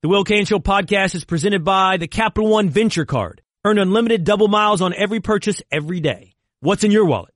The 0.00 0.08
Will 0.08 0.22
Kane 0.22 0.44
Show 0.44 0.60
podcast 0.60 1.16
is 1.16 1.24
presented 1.24 1.64
by 1.64 1.96
the 1.96 2.06
Capital 2.06 2.48
One 2.48 2.68
Venture 2.68 3.04
Card. 3.04 3.42
Earn 3.64 3.78
unlimited 3.78 4.22
double 4.22 4.46
miles 4.46 4.80
on 4.80 4.94
every 4.94 5.18
purchase 5.18 5.60
every 5.72 5.98
day. 5.98 6.34
What's 6.60 6.84
in 6.84 6.92
your 6.92 7.04
wallet? 7.04 7.34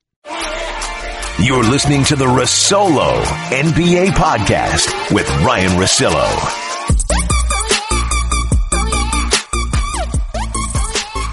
You're 1.41 1.65
listening 1.65 2.05
to 2.05 2.15
the 2.15 2.27
Russillo 2.27 3.21
NBA 3.51 4.11
podcast 4.11 5.13
with 5.13 5.29
Ryen 5.45 5.71
Russillo. 5.71 6.23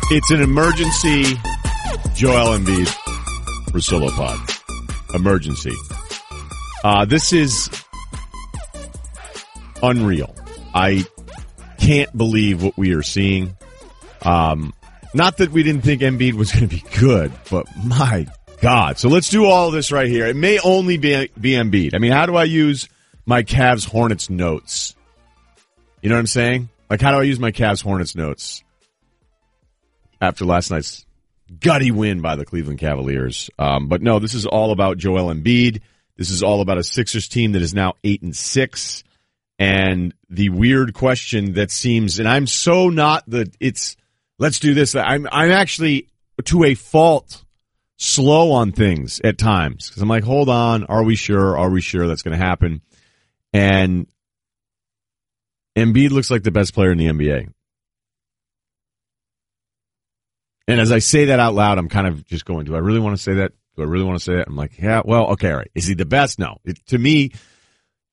It's 0.09 0.31
an 0.31 0.41
emergency 0.41 1.35
Joel 2.15 2.57
Embiid 2.57 2.87
Russillo 3.67 4.09
pod. 4.09 4.39
Emergency. 5.13 5.75
Uh, 6.83 7.05
this 7.05 7.33
is 7.33 7.69
unreal. 9.83 10.35
I 10.73 11.05
can't 11.89 12.15
believe 12.15 12.61
what 12.61 12.77
we 12.77 12.93
are 12.93 13.01
seeing. 13.01 13.57
Um, 14.21 14.75
not 15.15 15.37
that 15.37 15.51
we 15.51 15.63
didn't 15.63 15.81
think 15.81 16.03
Embiid 16.03 16.33
was 16.33 16.51
going 16.51 16.69
to 16.69 16.75
be 16.75 16.83
good, 16.99 17.31
but 17.49 17.65
my 17.83 18.27
God. 18.61 18.99
So 18.99 19.09
let's 19.09 19.29
do 19.29 19.45
all 19.45 19.71
this 19.71 19.91
right 19.91 20.07
here. 20.07 20.27
It 20.27 20.35
may 20.35 20.59
only 20.59 20.97
be, 20.97 21.31
be 21.39 21.53
Embiid. 21.53 21.95
I 21.95 21.97
mean, 21.97 22.11
how 22.11 22.27
do 22.27 22.35
I 22.35 22.43
use 22.43 22.89
my 23.25 23.41
Cavs 23.41 23.87
Hornets 23.87 24.29
notes? 24.29 24.95
You 26.03 26.09
know 26.09 26.15
what 26.15 26.19
I'm 26.19 26.27
saying? 26.27 26.69
Like, 26.91 27.01
how 27.01 27.09
do 27.11 27.17
I 27.17 27.23
use 27.23 27.39
my 27.39 27.51
Cavs 27.51 27.81
Hornets 27.81 28.15
notes 28.15 28.63
after 30.21 30.45
last 30.45 30.69
night's 30.69 31.07
gutty 31.59 31.89
win 31.89 32.21
by 32.21 32.35
the 32.35 32.45
Cleveland 32.45 32.77
Cavaliers? 32.77 33.49
Um, 33.57 33.87
but 33.87 34.03
no, 34.03 34.19
this 34.19 34.35
is 34.35 34.45
all 34.45 34.71
about 34.71 34.99
Joel 34.99 35.33
Embiid. 35.33 35.81
This 36.17 36.29
is 36.29 36.43
all 36.43 36.61
about 36.61 36.77
a 36.77 36.83
Sixers 36.83 37.27
team 37.27 37.53
that 37.53 37.63
is 37.63 37.73
now 37.73 37.95
eight 38.03 38.21
and 38.21 38.35
six. 38.35 39.03
And 39.59 40.13
the 40.29 40.49
weird 40.49 40.93
question 40.93 41.53
that 41.53 41.69
seems, 41.69 42.17
and 42.17 42.27
I'm 42.27 42.47
so 42.47 42.89
not 42.89 43.23
the, 43.27 43.51
it's, 43.59 43.97
let's 44.39 44.59
do 44.59 44.73
this. 44.73 44.95
I'm, 44.95 45.27
I'm 45.29 45.51
actually 45.51 46.07
to 46.45 46.63
a 46.63 46.73
fault 46.73 47.43
slow 47.97 48.53
on 48.53 48.71
things 48.71 49.19
at 49.23 49.37
times 49.37 49.89
because 49.89 50.01
I'm 50.01 50.07
like, 50.07 50.23
hold 50.23 50.47
on, 50.47 50.85
are 50.85 51.03
we 51.03 51.17
sure? 51.17 51.57
Are 51.57 51.69
we 51.69 51.81
sure 51.81 52.07
that's 52.07 52.21
going 52.21 52.39
to 52.39 52.43
happen? 52.43 52.81
And 53.51 54.07
Embiid 55.75 56.11
looks 56.11 56.31
like 56.31 56.43
the 56.43 56.51
best 56.51 56.73
player 56.73 56.91
in 56.91 56.97
the 56.97 57.07
NBA. 57.07 57.51
And 60.69 60.79
as 60.79 60.91
I 60.91 60.99
say 60.99 61.25
that 61.25 61.39
out 61.39 61.55
loud, 61.55 61.77
I'm 61.77 61.89
kind 61.89 62.07
of 62.07 62.25
just 62.25 62.45
going, 62.45 62.65
do 62.65 62.75
I 62.75 62.79
really 62.79 62.99
want 62.99 63.17
to 63.17 63.21
say 63.21 63.33
that? 63.35 63.51
Do 63.75 63.81
I 63.81 63.85
really 63.85 64.05
want 64.05 64.19
to 64.19 64.23
say 64.23 64.35
that? 64.35 64.47
I'm 64.47 64.55
like, 64.55 64.77
yeah, 64.77 65.01
well, 65.03 65.31
okay, 65.31 65.51
all 65.51 65.57
right. 65.57 65.71
Is 65.73 65.87
he 65.87 65.95
the 65.95 66.05
best? 66.05 66.37
No. 66.37 66.57
It, 66.63 66.85
to 66.87 66.97
me, 66.97 67.31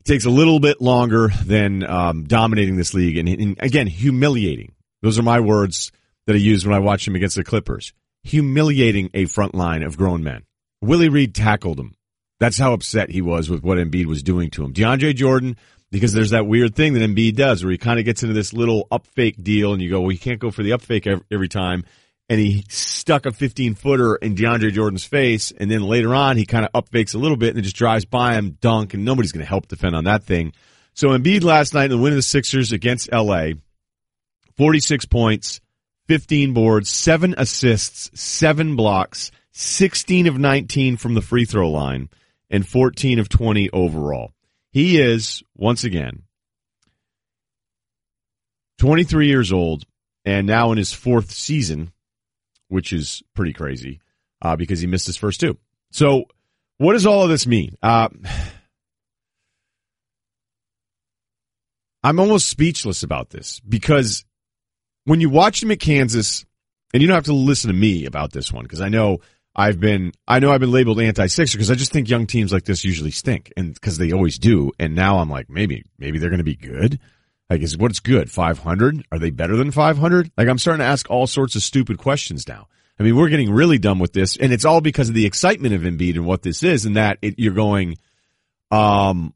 takes 0.06 0.24
a 0.24 0.30
little 0.30 0.60
bit 0.60 0.80
longer 0.80 1.28
than 1.44 1.84
um, 1.84 2.24
dominating 2.24 2.76
this 2.76 2.94
league 2.94 3.18
and, 3.18 3.28
and 3.28 3.56
again, 3.60 3.86
humiliating. 3.86 4.72
Those 5.02 5.18
are 5.18 5.22
my 5.22 5.40
words 5.40 5.92
that 6.26 6.34
I 6.34 6.38
use 6.38 6.66
when 6.66 6.74
I 6.74 6.78
watch 6.78 7.06
him 7.06 7.14
against 7.14 7.36
the 7.36 7.44
Clippers 7.44 7.92
humiliating 8.26 9.08
a 9.14 9.24
front 9.26 9.54
line 9.54 9.82
of 9.82 9.96
grown 9.96 10.22
men. 10.22 10.42
Willie 10.82 11.08
Reed 11.08 11.34
tackled 11.34 11.78
him. 11.78 11.94
That's 12.40 12.58
how 12.58 12.72
upset 12.72 13.10
he 13.10 13.22
was 13.22 13.48
with 13.48 13.62
what 13.62 13.78
Embiid 13.78 14.06
was 14.06 14.22
doing 14.22 14.50
to 14.50 14.64
him. 14.64 14.74
DeAndre 14.74 15.14
Jordan, 15.14 15.56
because 15.90 16.12
there's 16.12 16.30
that 16.30 16.46
weird 16.46 16.74
thing 16.74 16.92
that 16.94 17.08
Embiid 17.08 17.36
does 17.36 17.62
where 17.62 17.70
he 17.70 17.78
kind 17.78 17.98
of 17.98 18.04
gets 18.04 18.22
into 18.22 18.34
this 18.34 18.52
little 18.52 18.88
up 18.90 19.06
fake 19.06 19.42
deal 19.42 19.72
and 19.72 19.80
you 19.80 19.88
go, 19.88 20.00
well, 20.00 20.12
you 20.12 20.18
can't 20.18 20.40
go 20.40 20.50
for 20.50 20.62
the 20.62 20.72
up 20.72 20.82
fake 20.82 21.06
every 21.30 21.48
time. 21.48 21.84
And 22.28 22.40
he 22.40 22.64
stuck 22.68 23.24
a 23.24 23.32
15 23.32 23.76
footer 23.76 24.16
in 24.16 24.34
DeAndre 24.34 24.72
Jordan's 24.72 25.04
face. 25.04 25.52
And 25.52 25.70
then 25.70 25.82
later 25.82 26.14
on, 26.14 26.36
he 26.36 26.44
kind 26.44 26.64
of 26.64 26.72
up 26.74 26.88
fakes 26.88 27.14
a 27.14 27.18
little 27.18 27.36
bit 27.36 27.54
and 27.54 27.62
just 27.62 27.76
drives 27.76 28.04
by 28.04 28.34
him, 28.34 28.58
dunk, 28.60 28.94
and 28.94 29.04
nobody's 29.04 29.32
going 29.32 29.44
to 29.44 29.48
help 29.48 29.68
defend 29.68 29.94
on 29.94 30.04
that 30.04 30.24
thing. 30.24 30.52
So 30.94 31.08
Embiid 31.08 31.44
last 31.44 31.74
night 31.74 31.84
in 31.84 31.90
the 31.90 31.98
win 31.98 32.12
of 32.12 32.16
the 32.16 32.22
Sixers 32.22 32.72
against 32.72 33.12
LA, 33.12 33.50
46 34.56 35.04
points, 35.04 35.60
15 36.08 36.52
boards, 36.52 36.88
seven 36.88 37.34
assists, 37.36 38.10
seven 38.20 38.76
blocks, 38.76 39.30
16 39.52 40.26
of 40.26 40.38
19 40.38 40.96
from 40.96 41.14
the 41.14 41.20
free 41.20 41.44
throw 41.44 41.70
line, 41.70 42.08
and 42.50 42.66
14 42.66 43.18
of 43.18 43.28
20 43.28 43.70
overall. 43.70 44.32
He 44.70 45.00
is, 45.00 45.42
once 45.54 45.84
again, 45.84 46.22
23 48.78 49.28
years 49.28 49.52
old 49.52 49.84
and 50.24 50.46
now 50.46 50.72
in 50.72 50.78
his 50.78 50.92
fourth 50.92 51.30
season, 51.30 51.92
which 52.68 52.92
is 52.92 53.22
pretty 53.34 53.52
crazy 53.52 54.00
uh, 54.42 54.56
because 54.56 54.80
he 54.80 54.86
missed 54.86 55.06
his 55.06 55.16
first 55.16 55.40
two. 55.40 55.56
So, 55.90 56.24
what 56.78 56.92
does 56.92 57.06
all 57.06 57.22
of 57.22 57.30
this 57.30 57.46
mean? 57.46 57.76
Uh, 57.82 58.08
I'm 62.02 62.20
almost 62.20 62.48
speechless 62.48 63.02
about 63.02 63.30
this 63.30 63.60
because 63.60 64.24
when 65.04 65.20
you 65.20 65.30
watch 65.30 65.62
him 65.62 65.70
at 65.70 65.80
Kansas, 65.80 66.44
and 66.92 67.02
you 67.02 67.08
don't 67.08 67.16
have 67.16 67.24
to 67.24 67.32
listen 67.32 67.68
to 67.68 67.76
me 67.76 68.06
about 68.06 68.32
this 68.32 68.52
one 68.52 68.64
because 68.64 68.80
I 68.80 68.88
know 68.88 69.18
I've 69.54 69.80
been 69.80 70.12
I 70.28 70.38
know 70.38 70.52
I've 70.52 70.60
been 70.60 70.70
labeled 70.70 71.00
anti-Sixer 71.00 71.56
because 71.56 71.70
I 71.70 71.74
just 71.74 71.92
think 71.92 72.08
young 72.08 72.26
teams 72.26 72.52
like 72.52 72.64
this 72.64 72.84
usually 72.84 73.10
stink, 73.10 73.52
and 73.56 73.74
because 73.74 73.98
they 73.98 74.12
always 74.12 74.38
do. 74.38 74.72
And 74.78 74.94
now 74.94 75.18
I'm 75.18 75.30
like, 75.30 75.48
maybe 75.50 75.84
maybe 75.98 76.18
they're 76.18 76.30
going 76.30 76.38
to 76.38 76.44
be 76.44 76.56
good. 76.56 77.00
Like, 77.48 77.62
is 77.62 77.76
what's 77.76 78.00
good? 78.00 78.30
Five 78.30 78.58
hundred? 78.58 79.06
Are 79.12 79.18
they 79.18 79.30
better 79.30 79.56
than 79.56 79.70
five 79.70 79.98
hundred? 79.98 80.30
Like, 80.36 80.48
I'm 80.48 80.58
starting 80.58 80.80
to 80.80 80.86
ask 80.86 81.08
all 81.10 81.26
sorts 81.26 81.54
of 81.54 81.62
stupid 81.62 81.98
questions 81.98 82.48
now. 82.48 82.68
I 82.98 83.02
mean, 83.02 83.14
we're 83.14 83.28
getting 83.28 83.52
really 83.52 83.78
dumb 83.78 83.98
with 83.98 84.12
this, 84.12 84.36
and 84.36 84.52
it's 84.52 84.64
all 84.64 84.80
because 84.80 85.08
of 85.08 85.14
the 85.14 85.26
excitement 85.26 85.74
of 85.74 85.82
Embiid 85.82 86.14
and 86.14 86.26
what 86.26 86.42
this 86.42 86.62
is, 86.62 86.86
and 86.86 86.96
that 86.96 87.18
it, 87.20 87.34
you're 87.38 87.52
going, 87.52 87.98
um, 88.70 89.34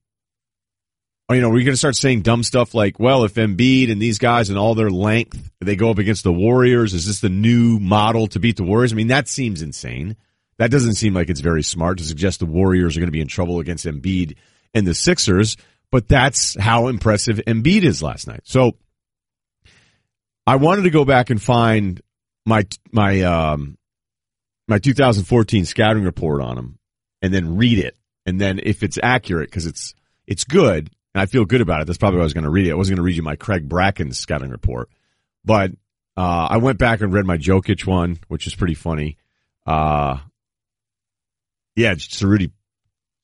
or, 1.29 1.37
you 1.37 1.43
know, 1.43 1.51
we're 1.51 1.65
going 1.65 1.75
to 1.75 1.77
start 1.77 1.95
saying 1.95 2.23
dumb 2.23 2.43
stuff 2.43 2.75
like, 2.75 2.99
well, 2.99 3.23
if 3.23 3.35
Embiid 3.35 3.93
and 3.93 4.01
these 4.03 4.19
guys 4.19 4.49
and 4.49 4.59
all 4.59 4.75
their 4.75 4.91
length, 4.91 5.53
they 5.61 5.77
go 5.77 5.91
up 5.91 5.99
against 5.99 6.25
the 6.25 6.33
Warriors, 6.33 6.95
is 6.95 7.07
this 7.07 7.21
the 7.21 7.29
new 7.29 7.79
model 7.79 8.27
to 8.29 8.41
beat 8.41 8.57
the 8.57 8.65
Warriors? 8.65 8.93
I 8.93 8.97
mean, 8.97 9.09
that 9.09 9.29
seems 9.29 9.63
insane. 9.63 10.17
That 10.57 10.71
doesn't 10.71 10.95
seem 10.95 11.15
like 11.15 11.31
it's 11.31 11.41
very 11.41 11.63
smart 11.63 11.99
to 11.99 12.05
suggest 12.05 12.41
the 12.41 12.47
Warriors 12.47 12.97
are 12.97 13.01
going 13.01 13.09
to 13.09 13.13
be 13.13 13.21
in 13.21 13.29
trouble 13.29 13.61
against 13.61 13.87
Embiid 13.87 14.37
and 14.75 14.87
the 14.87 14.95
Sixers, 14.95 15.57
but 15.91 16.09
that's 16.09 16.59
how 16.59 16.89
impressive 16.89 17.41
Embiid 17.47 17.83
is 17.83 18.03
last 18.03 18.27
night. 18.27 18.43
So 18.45 18.77
I 20.47 20.57
wanted 20.57 20.83
to 20.83 20.91
go 20.91 21.05
back 21.05 21.31
and 21.31 21.41
find 21.41 22.01
my, 22.47 22.67
my, 22.93 23.23
um, 23.23 23.77
my 24.69 24.79
2014 24.79 25.65
scouting 25.65 26.05
report 26.05 26.41
on 26.41 26.57
him 26.57 26.79
and 27.23 27.35
then 27.35 27.57
read 27.57 27.79
it. 27.79 27.97
And 28.27 28.41
then 28.41 28.61
if 28.63 28.83
it's 28.83 28.99
accurate, 29.03 29.51
because 29.51 29.67
it's, 29.67 29.95
it's 30.27 30.45
good, 30.45 30.91
and 31.15 31.23
I 31.23 31.27
feel 31.27 31.45
good 31.45 31.61
about 31.61 31.81
it. 31.81 31.87
That's 31.87 31.99
probably 31.99 32.19
why 32.19 32.23
I 32.23 32.25
was 32.25 32.35
going 32.35 32.45
to 32.45 32.51
read 32.51 32.67
it. 32.67 32.73
I 32.73 32.77
wasn't 32.77 32.97
going 32.97 33.03
to 33.03 33.07
read 33.07 33.17
you 33.17 33.23
my 33.23 33.37
Craig 33.37 33.69
Brackins 33.69 34.15
scouting 34.15 34.51
report, 34.51 34.89
but 35.45 35.73
uh, 36.17 36.49
I 36.51 36.59
went 36.59 36.79
back 36.79 37.01
and 37.01 37.13
read 37.13 37.27
my 37.27 37.39
Jokic 37.39 37.87
one, 37.87 38.19
which 38.29 38.47
is 38.47 38.55
pretty 38.55 38.75
funny. 38.75 39.17
Uh, 39.67 40.19
yeah, 41.77 41.95
Cerruti 41.95 42.53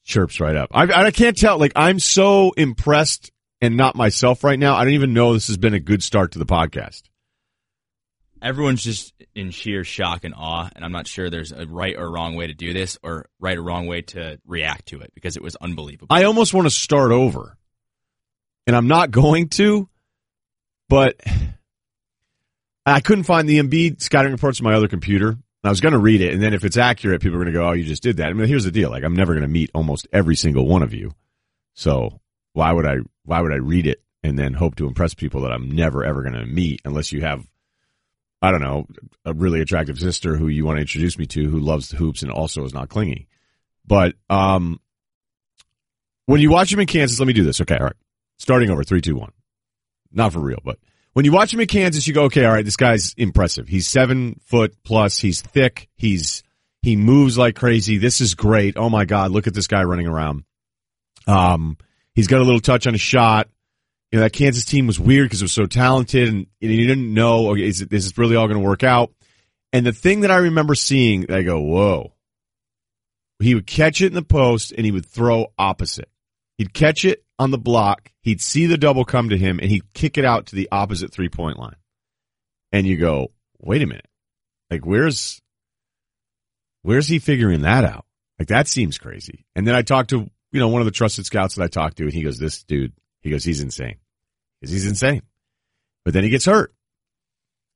chirps 0.07 0.41
right 0.41 0.57
up. 0.57 0.71
I, 0.73 0.85
I 0.85 1.11
can't 1.11 1.37
tell. 1.37 1.59
Like 1.59 1.73
I'm 1.77 1.99
so 1.99 2.53
impressed 2.53 3.31
and 3.61 3.77
not 3.77 3.97
myself 3.97 4.45
right 4.45 4.59
now. 4.59 4.77
I 4.77 4.85
don't 4.85 4.95
even 4.95 5.13
know 5.13 5.35
this 5.35 5.49
has 5.49 5.59
been 5.59 5.75
a 5.75 5.81
good 5.81 6.03
start 6.03 6.33
to 6.33 6.39
the 6.39 6.47
podcast. 6.47 7.03
Everyone's 8.41 8.83
just 8.83 9.13
in 9.35 9.51
sheer 9.51 9.83
shock 9.83 10.25
and 10.25 10.35
awe, 10.35 10.69
and 10.75 10.85
I'm 10.85 10.93
not 10.93 11.07
sure 11.07 11.29
there's 11.29 11.53
a 11.53 11.67
right 11.67 11.97
or 11.97 12.11
wrong 12.11 12.37
way 12.37 12.47
to 12.47 12.55
do 12.55 12.73
this 12.73 12.99
or 13.03 13.27
right 13.41 13.57
or 13.57 13.63
wrong 13.63 13.87
way 13.87 14.03
to 14.03 14.39
react 14.47 14.87
to 14.87 15.01
it 15.01 15.11
because 15.15 15.37
it 15.37 15.43
was 15.43 15.57
unbelievable. 15.57 16.09
I 16.11 16.25
almost 16.25 16.55
want 16.55 16.67
to 16.67 16.71
start 16.71 17.11
over 17.11 17.57
and 18.67 18.77
I'm 18.77 18.89
not 18.89 19.11
going 19.11 19.49
to, 19.51 19.89
but 20.89 21.21
I 22.85 23.01
couldn't 23.01 23.25
find 23.25 23.49
the 23.49 23.59
Embiid 23.59 24.01
scouting 24.01 24.33
reports 24.33 24.61
on 24.61 24.65
my 24.65 24.75
other 24.75 24.89
computer. 24.89 25.39
I 25.67 25.71
was 25.71 25.81
going 25.81 25.93
to 25.93 25.99
read 25.99 26.21
it, 26.21 26.33
and 26.33 26.43
then 26.43 26.55
if 26.55 26.65
it's 26.65 26.77
accurate, 26.77 27.21
people 27.21 27.37
are 27.37 27.43
going 27.43 27.53
to 27.53 27.59
go, 27.59 27.69
"Oh, 27.69 27.73
you 27.73 27.85
just 27.85 28.03
did 28.03 28.19
that." 28.19 28.29
I 28.29 28.33
mean, 28.33 28.49
here's 28.49 28.65
the 28.65 28.71
deal: 28.71 28.91
like, 28.91 29.05
I'm 29.05 29.17
never 29.17 29.33
going 29.35 29.43
to 29.43 29.49
meet 29.49 29.71
almost 29.75 30.07
every 30.13 30.37
single 30.37 30.67
one 30.67 30.83
of 30.83 30.93
you, 30.93 31.13
so 31.75 32.21
why 32.53 32.73
would 32.73 32.87
I? 32.87 32.97
Why 33.25 33.41
would 33.41 33.53
I 33.53 33.57
read 33.57 33.87
it 33.87 34.03
and 34.23 34.39
then 34.39 34.55
hope 34.55 34.77
to 34.77 34.87
impress 34.87 35.15
people 35.15 35.43
that 35.43 35.53
I'm 35.53 35.71
never 35.71 36.05
ever 36.05 36.23
going 36.23 36.35
to 36.35 36.47
meet 36.47 36.81
unless 36.85 37.13
you 37.13 37.23
have, 37.23 37.47
I 38.43 38.51
don't 38.51 38.61
know, 38.61 38.87
a 39.25 39.33
really 39.33 39.61
attractive 39.61 39.99
sister 39.99 40.37
who 40.37 40.49
you 40.49 40.65
want 40.65 40.77
to 40.77 40.81
introduce 40.81 41.19
me 41.19 41.27
to 41.27 41.49
who 41.49 41.61
loves 41.61 41.89
the 41.89 41.97
hoops 41.97 42.23
and 42.23 42.31
also 42.31 42.65
is 42.65 42.75
not 42.75 42.89
clingy. 42.89 43.29
But 43.87 44.15
um, 44.29 44.81
when 46.27 46.41
you 46.41 46.51
watch 46.51 46.73
him 46.73 46.81
in 46.81 46.87
Kansas, 46.87 47.21
let 47.21 47.27
me 47.29 47.33
do 47.33 47.45
this. 47.45 47.61
Okay, 47.61 47.77
all 47.77 47.87
right. 47.87 47.97
Starting 48.39 48.71
over, 48.71 48.83
three, 48.83 49.01
two, 49.01 49.17
one. 49.17 49.33
Not 50.13 50.33
for 50.33 50.41
real, 50.41 50.61
but 50.65 50.79
when 51.17 51.25
you 51.25 51.33
watch 51.33 51.55
him 51.55 51.61
in 51.61 51.67
Kansas, 51.67 52.07
you 52.07 52.13
go, 52.13 52.25
okay, 52.25 52.45
all 52.45 52.53
right, 52.53 52.63
this 52.63 52.77
guy's 52.77 53.15
impressive. 53.17 53.69
He's 53.69 53.89
seven 53.89 54.39
foot 54.45 54.77
plus. 54.85 55.17
He's 55.17 55.41
thick. 55.41 55.89
He's 55.97 56.43
he 56.83 56.95
moves 56.95 57.39
like 57.39 57.57
crazy. 57.57 57.97
This 57.97 58.21
is 58.21 58.35
great. 58.35 58.77
Oh 58.77 58.91
my 58.91 59.07
god, 59.07 59.31
look 59.31 59.47
at 59.47 59.55
this 59.55 59.67
guy 59.67 59.85
running 59.85 60.09
around. 60.09 60.45
Um, 61.27 61.79
he's 62.15 62.27
got 62.27 62.43
a 62.43 62.45
little 62.45 62.61
touch 62.61 62.87
on 62.87 62.93
his 62.93 63.01
shot. 63.01 63.49
You 64.13 64.19
know 64.19 64.25
that 64.25 64.35
Kansas 64.35 64.67
team 64.67 64.87
was 64.87 65.01
weird 65.01 65.25
because 65.25 65.41
it 65.41 65.47
was 65.47 65.53
so 65.53 65.65
talented, 65.65 66.29
and, 66.29 66.49
and 66.61 66.71
you 66.71 66.87
didn't 66.87 67.15
know 67.15 67.49
okay, 67.53 67.67
is, 67.67 67.81
is 67.81 67.89
this 67.89 68.19
really 68.19 68.37
all 68.37 68.47
going 68.47 68.61
to 68.61 68.69
work 68.69 68.85
out? 68.85 69.11
And 69.73 69.87
the 69.87 69.93
thing 69.93 70.21
that 70.21 70.31
I 70.31 70.37
remember 70.37 70.75
seeing, 70.75 71.33
I 71.33 71.45
go, 71.45 71.59
whoa. 71.59 72.13
He 73.41 73.55
would 73.55 73.67
catch 73.67 74.03
it 74.03 74.09
in 74.09 74.15
the 74.15 74.21
post 74.21 74.75
and 74.77 74.85
he 74.85 74.93
would 74.93 75.07
throw 75.07 75.47
opposite. 75.59 76.11
He'd 76.59 76.73
catch 76.73 77.05
it 77.05 77.25
on 77.39 77.51
the 77.51 77.59
block. 77.59 78.13
He'd 78.23 78.41
see 78.41 78.67
the 78.67 78.79
double 78.79 79.05
come 79.05 79.29
to 79.29 79.39
him 79.39 79.59
and 79.61 79.71
he'd 79.71 79.93
kick 79.93 80.17
it 80.19 80.25
out 80.25 80.47
to 80.47 80.57
the 80.57 80.69
opposite 80.73 81.13
three 81.13 81.29
point 81.29 81.59
line. 81.59 81.77
And 82.73 82.87
you 82.87 82.97
go, 82.97 83.33
wait 83.59 83.83
a 83.83 83.87
minute. 83.87 84.09
Like, 84.71 84.85
where's, 84.85 85.41
where's 86.83 87.09
he 87.09 87.19
figuring 87.19 87.63
that 87.63 87.85
out? 87.85 88.05
Like, 88.39 88.49
that 88.49 88.69
seems 88.69 88.99
crazy. 88.99 89.47
And 89.55 89.67
then 89.67 89.75
I 89.75 89.83
talked 89.83 90.11
to, 90.11 90.31
you 90.51 90.61
know, 90.61 90.69
one 90.69 90.81
of 90.81 90.87
the 90.87 90.93
trusted 90.93 91.27
scouts 91.27 91.55
that 91.55 91.63
I 91.63 91.69
talked 91.69 91.99
to 91.99 92.05
and 92.05 92.13
he 92.13 92.23
goes, 92.23 92.39
this 92.39 92.63
dude, 92.65 92.93
he 93.21 93.31
goes, 93.31 93.45
he's 93.45 93.61
insane. 93.61 93.97
Because 94.61 94.73
he's 94.73 94.87
insane. 94.87 95.23
But 96.05 96.15
then 96.15 96.25
he 96.25 96.31
gets 96.31 96.47
hurt. 96.47 96.73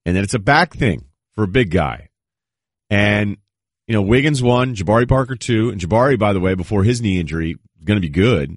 And 0.06 0.16
then 0.16 0.24
it's 0.24 0.34
a 0.34 0.38
back 0.38 0.74
thing 0.74 1.04
for 1.34 1.44
a 1.44 1.48
big 1.48 1.70
guy. 1.70 2.08
And, 2.88 3.36
you 3.86 3.94
know, 3.94 4.02
Wiggins 4.02 4.42
one, 4.42 4.74
Jabari 4.74 5.08
Parker 5.08 5.36
two, 5.36 5.68
and 5.70 5.80
Jabari, 5.80 6.18
by 6.18 6.32
the 6.32 6.40
way, 6.40 6.54
before 6.54 6.82
his 6.82 7.02
knee 7.02 7.20
injury, 7.20 7.56
going 7.84 7.96
to 7.96 8.06
be 8.06 8.08
good. 8.08 8.56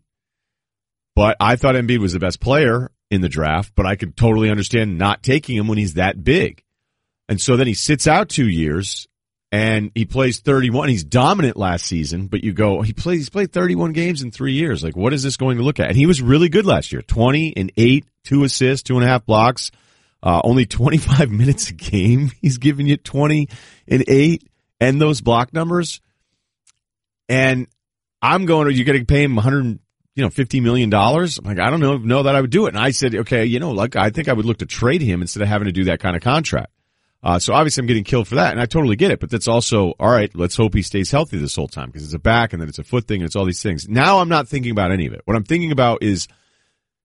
But 1.15 1.37
I 1.39 1.55
thought 1.55 1.75
Embiid 1.75 1.99
was 1.99 2.13
the 2.13 2.19
best 2.19 2.39
player 2.39 2.91
in 3.11 3.21
the 3.21 3.29
draft, 3.29 3.73
but 3.75 3.85
I 3.85 3.95
could 3.95 4.17
totally 4.17 4.49
understand 4.49 4.97
not 4.97 5.21
taking 5.21 5.55
him 5.55 5.67
when 5.67 5.77
he's 5.77 5.93
that 5.95 6.23
big. 6.23 6.63
And 7.29 7.39
so 7.39 7.55
then 7.55 7.67
he 7.67 7.73
sits 7.73 8.07
out 8.07 8.29
two 8.29 8.47
years 8.47 9.07
and 9.51 9.91
he 9.93 10.05
plays 10.05 10.39
31. 10.39 10.89
He's 10.89 11.03
dominant 11.03 11.55
last 11.55 11.85
season, 11.85 12.25
but 12.25 12.43
you 12.43 12.53
go, 12.53 12.81
he 12.81 12.91
plays, 12.91 13.19
he's 13.19 13.29
played 13.29 13.53
31 13.53 13.93
games 13.93 14.23
in 14.23 14.31
three 14.31 14.53
years. 14.53 14.83
Like, 14.83 14.95
what 14.95 15.13
is 15.13 15.21
this 15.21 15.37
going 15.37 15.57
to 15.57 15.63
look 15.63 15.79
at? 15.79 15.89
And 15.89 15.95
he 15.95 16.07
was 16.07 16.21
really 16.23 16.49
good 16.49 16.65
last 16.65 16.91
year. 16.91 17.03
20 17.03 17.55
and 17.55 17.71
eight, 17.77 18.05
two 18.23 18.43
assists, 18.43 18.81
two 18.81 18.95
and 18.95 19.03
a 19.03 19.07
half 19.07 19.27
blocks, 19.27 19.69
uh, 20.23 20.41
only 20.43 20.65
25 20.65 21.29
minutes 21.31 21.69
a 21.69 21.73
game. 21.73 22.31
He's 22.41 22.57
giving 22.57 22.87
you 22.87 22.97
20 22.97 23.47
and 23.87 24.03
eight 24.07 24.49
and 24.79 24.99
those 24.99 25.21
block 25.21 25.53
numbers. 25.53 26.01
And 27.29 27.67
I'm 28.23 28.45
going, 28.45 28.75
you're 28.75 28.85
going 28.85 28.99
to 28.99 29.05
pay 29.05 29.23
him 29.23 29.35
100, 29.35 29.79
you 30.15 30.23
know, 30.23 30.29
$50 30.29 30.61
million. 30.61 30.93
I'm 30.93 31.27
like, 31.43 31.59
I 31.59 31.69
don't 31.69 31.79
know, 31.79 31.97
know 31.97 32.23
that 32.23 32.35
I 32.35 32.41
would 32.41 32.51
do 32.51 32.65
it. 32.65 32.69
And 32.69 32.79
I 32.79 32.91
said, 32.91 33.15
okay, 33.15 33.45
you 33.45 33.59
know, 33.59 33.71
like, 33.71 33.95
I 33.95 34.09
think 34.09 34.27
I 34.27 34.33
would 34.33 34.45
look 34.45 34.59
to 34.59 34.65
trade 34.65 35.01
him 35.01 35.21
instead 35.21 35.41
of 35.41 35.49
having 35.49 35.65
to 35.65 35.71
do 35.71 35.85
that 35.85 35.99
kind 35.99 36.15
of 36.15 36.21
contract. 36.21 36.71
Uh, 37.23 37.39
so 37.39 37.53
obviously 37.53 37.81
I'm 37.81 37.87
getting 37.87 38.03
killed 38.03 38.27
for 38.27 38.35
that, 38.35 38.51
and 38.51 38.59
I 38.59 38.65
totally 38.65 38.97
get 38.97 39.09
it. 39.09 39.21
But 39.21 39.29
that's 39.29 39.47
also 39.47 39.93
all 39.97 40.11
right. 40.11 40.29
Let's 40.35 40.57
hope 40.57 40.73
he 40.73 40.81
stays 40.81 41.09
healthy 41.09 41.37
this 41.37 41.55
whole 41.55 41.69
time 41.69 41.87
because 41.87 42.03
it's 42.03 42.13
a 42.13 42.19
back, 42.19 42.51
and 42.51 42.61
then 42.61 42.67
it's 42.67 42.79
a 42.79 42.83
foot 42.83 43.07
thing, 43.07 43.21
and 43.21 43.25
it's 43.25 43.35
all 43.35 43.45
these 43.45 43.63
things. 43.63 43.87
Now 43.87 44.19
I'm 44.19 44.27
not 44.27 44.49
thinking 44.49 44.71
about 44.71 44.91
any 44.91 45.07
of 45.07 45.13
it. 45.13 45.21
What 45.23 45.37
I'm 45.37 45.45
thinking 45.45 45.71
about 45.71 46.03
is 46.03 46.27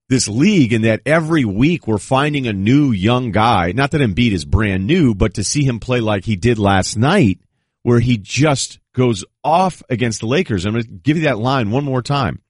this 0.08 0.26
league, 0.26 0.72
and 0.72 0.84
that 0.84 1.02
every 1.06 1.44
week 1.44 1.86
we're 1.86 1.98
finding 1.98 2.48
a 2.48 2.52
new 2.52 2.90
young 2.90 3.30
guy. 3.30 3.70
Not 3.70 3.92
that 3.92 4.00
Embiid 4.00 4.32
is 4.32 4.44
brand 4.44 4.88
new, 4.88 5.14
but 5.14 5.34
to 5.34 5.44
see 5.44 5.62
him 5.62 5.78
play 5.78 6.00
like 6.00 6.24
he 6.24 6.34
did 6.34 6.58
last 6.58 6.96
night, 6.96 7.38
where 7.82 8.00
he 8.00 8.18
just 8.18 8.80
goes 8.92 9.24
off 9.44 9.84
against 9.88 10.20
the 10.20 10.26
Lakers. 10.26 10.66
I'm 10.66 10.72
going 10.72 10.84
to 10.84 10.90
give 10.90 11.16
you 11.16 11.24
that 11.24 11.38
line 11.38 11.70
one 11.70 11.84
more 11.84 12.02
time. 12.02 12.42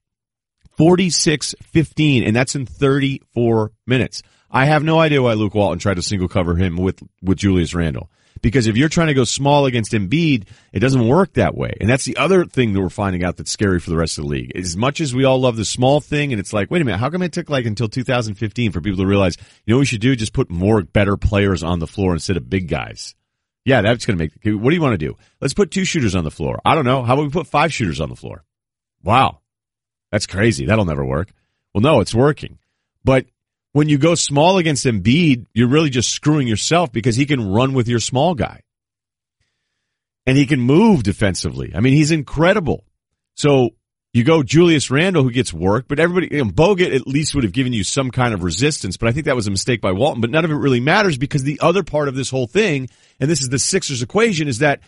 46-15, 0.79 2.25
and 2.25 2.35
that's 2.35 2.55
in 2.55 2.65
34 2.65 3.71
minutes. 3.85 4.23
I 4.49 4.65
have 4.65 4.83
no 4.83 4.99
idea 4.99 5.21
why 5.21 5.33
Luke 5.33 5.53
Walton 5.53 5.79
tried 5.79 5.95
to 5.95 6.01
single 6.01 6.27
cover 6.27 6.55
him 6.55 6.77
with, 6.77 7.03
with 7.21 7.37
Julius 7.37 7.75
Randle. 7.75 8.09
Because 8.41 8.67
if 8.67 8.77
you're 8.77 8.87
trying 8.89 9.07
to 9.07 9.13
go 9.13 9.25
small 9.25 9.65
against 9.65 9.91
Embiid, 9.91 10.47
it 10.71 10.79
doesn't 10.79 11.07
work 11.07 11.33
that 11.33 11.55
way. 11.55 11.73
And 11.81 11.89
that's 11.89 12.05
the 12.05 12.15
other 12.15 12.45
thing 12.45 12.71
that 12.71 12.81
we're 12.81 12.89
finding 12.89 13.23
out 13.23 13.35
that's 13.35 13.51
scary 13.51 13.81
for 13.81 13.89
the 13.89 13.97
rest 13.97 14.17
of 14.17 14.23
the 14.23 14.29
league. 14.29 14.55
As 14.55 14.77
much 14.77 15.01
as 15.01 15.13
we 15.13 15.25
all 15.25 15.41
love 15.41 15.57
the 15.57 15.65
small 15.65 15.99
thing, 15.99 16.31
and 16.31 16.39
it's 16.39 16.53
like, 16.53 16.71
wait 16.71 16.81
a 16.81 16.85
minute, 16.85 16.99
how 16.99 17.09
come 17.09 17.21
it 17.21 17.33
took 17.33 17.49
like 17.49 17.65
until 17.65 17.89
2015 17.89 18.71
for 18.71 18.79
people 18.79 18.99
to 18.99 19.05
realize, 19.05 19.35
you 19.65 19.73
know 19.73 19.77
what 19.77 19.81
we 19.81 19.85
should 19.85 20.01
do? 20.01 20.15
Just 20.15 20.33
put 20.33 20.49
more 20.49 20.81
better 20.83 21.17
players 21.17 21.63
on 21.63 21.79
the 21.79 21.87
floor 21.87 22.13
instead 22.13 22.37
of 22.37 22.49
big 22.49 22.69
guys. 22.69 23.15
Yeah, 23.65 23.81
that's 23.81 24.05
going 24.05 24.17
to 24.17 24.23
make, 24.23 24.57
what 24.57 24.69
do 24.69 24.75
you 24.75 24.81
want 24.81 24.93
to 24.93 25.05
do? 25.05 25.17
Let's 25.41 25.53
put 25.53 25.71
two 25.71 25.83
shooters 25.83 26.15
on 26.15 26.23
the 26.23 26.31
floor. 26.31 26.61
I 26.63 26.75
don't 26.75 26.85
know. 26.85 27.03
How 27.03 27.15
about 27.15 27.23
we 27.23 27.29
put 27.29 27.47
five 27.47 27.73
shooters 27.73 27.99
on 27.99 28.07
the 28.07 28.15
floor? 28.15 28.45
Wow. 29.03 29.38
That's 30.11 30.27
crazy. 30.27 30.65
That'll 30.65 30.85
never 30.85 31.05
work. 31.05 31.31
Well, 31.73 31.81
no, 31.81 31.99
it's 31.99 32.15
working. 32.15 32.57
But 33.03 33.25
when 33.73 33.89
you 33.89 33.97
go 33.97 34.15
small 34.15 34.57
against 34.57 34.85
Embiid, 34.85 35.45
you're 35.53 35.67
really 35.67 35.89
just 35.89 36.11
screwing 36.11 36.47
yourself 36.47 36.91
because 36.91 37.15
he 37.15 37.25
can 37.25 37.51
run 37.51 37.73
with 37.73 37.87
your 37.87 37.99
small 37.99 38.35
guy. 38.35 38.61
And 40.25 40.37
he 40.37 40.45
can 40.45 40.59
move 40.59 41.03
defensively. 41.03 41.71
I 41.75 41.79
mean, 41.79 41.93
he's 41.93 42.11
incredible. 42.11 42.83
So 43.35 43.71
you 44.13 44.23
go 44.23 44.43
Julius 44.43 44.89
Randle 44.89 45.23
who 45.23 45.31
gets 45.31 45.53
work, 45.53 45.85
but 45.87 45.99
everybody, 45.99 46.35
you 46.35 46.43
know, 46.43 46.51
Bogut 46.51 46.95
at 46.95 47.07
least 47.07 47.35
would 47.35 47.43
have 47.43 47.53
given 47.53 47.73
you 47.73 47.83
some 47.83 48.11
kind 48.11 48.33
of 48.33 48.43
resistance, 48.43 48.97
but 48.97 49.07
I 49.07 49.11
think 49.11 49.25
that 49.25 49.35
was 49.35 49.47
a 49.47 49.51
mistake 49.51 49.81
by 49.81 49.91
Walton, 49.91 50.21
but 50.21 50.31
none 50.31 50.45
of 50.45 50.51
it 50.51 50.55
really 50.55 50.79
matters 50.79 51.17
because 51.17 51.43
the 51.43 51.59
other 51.61 51.83
part 51.83 52.07
of 52.07 52.15
this 52.15 52.29
whole 52.29 52.47
thing, 52.47 52.89
and 53.19 53.29
this 53.29 53.41
is 53.41 53.49
the 53.49 53.59
Sixers 53.59 54.01
equation, 54.01 54.47
is 54.47 54.59
that 54.59 54.81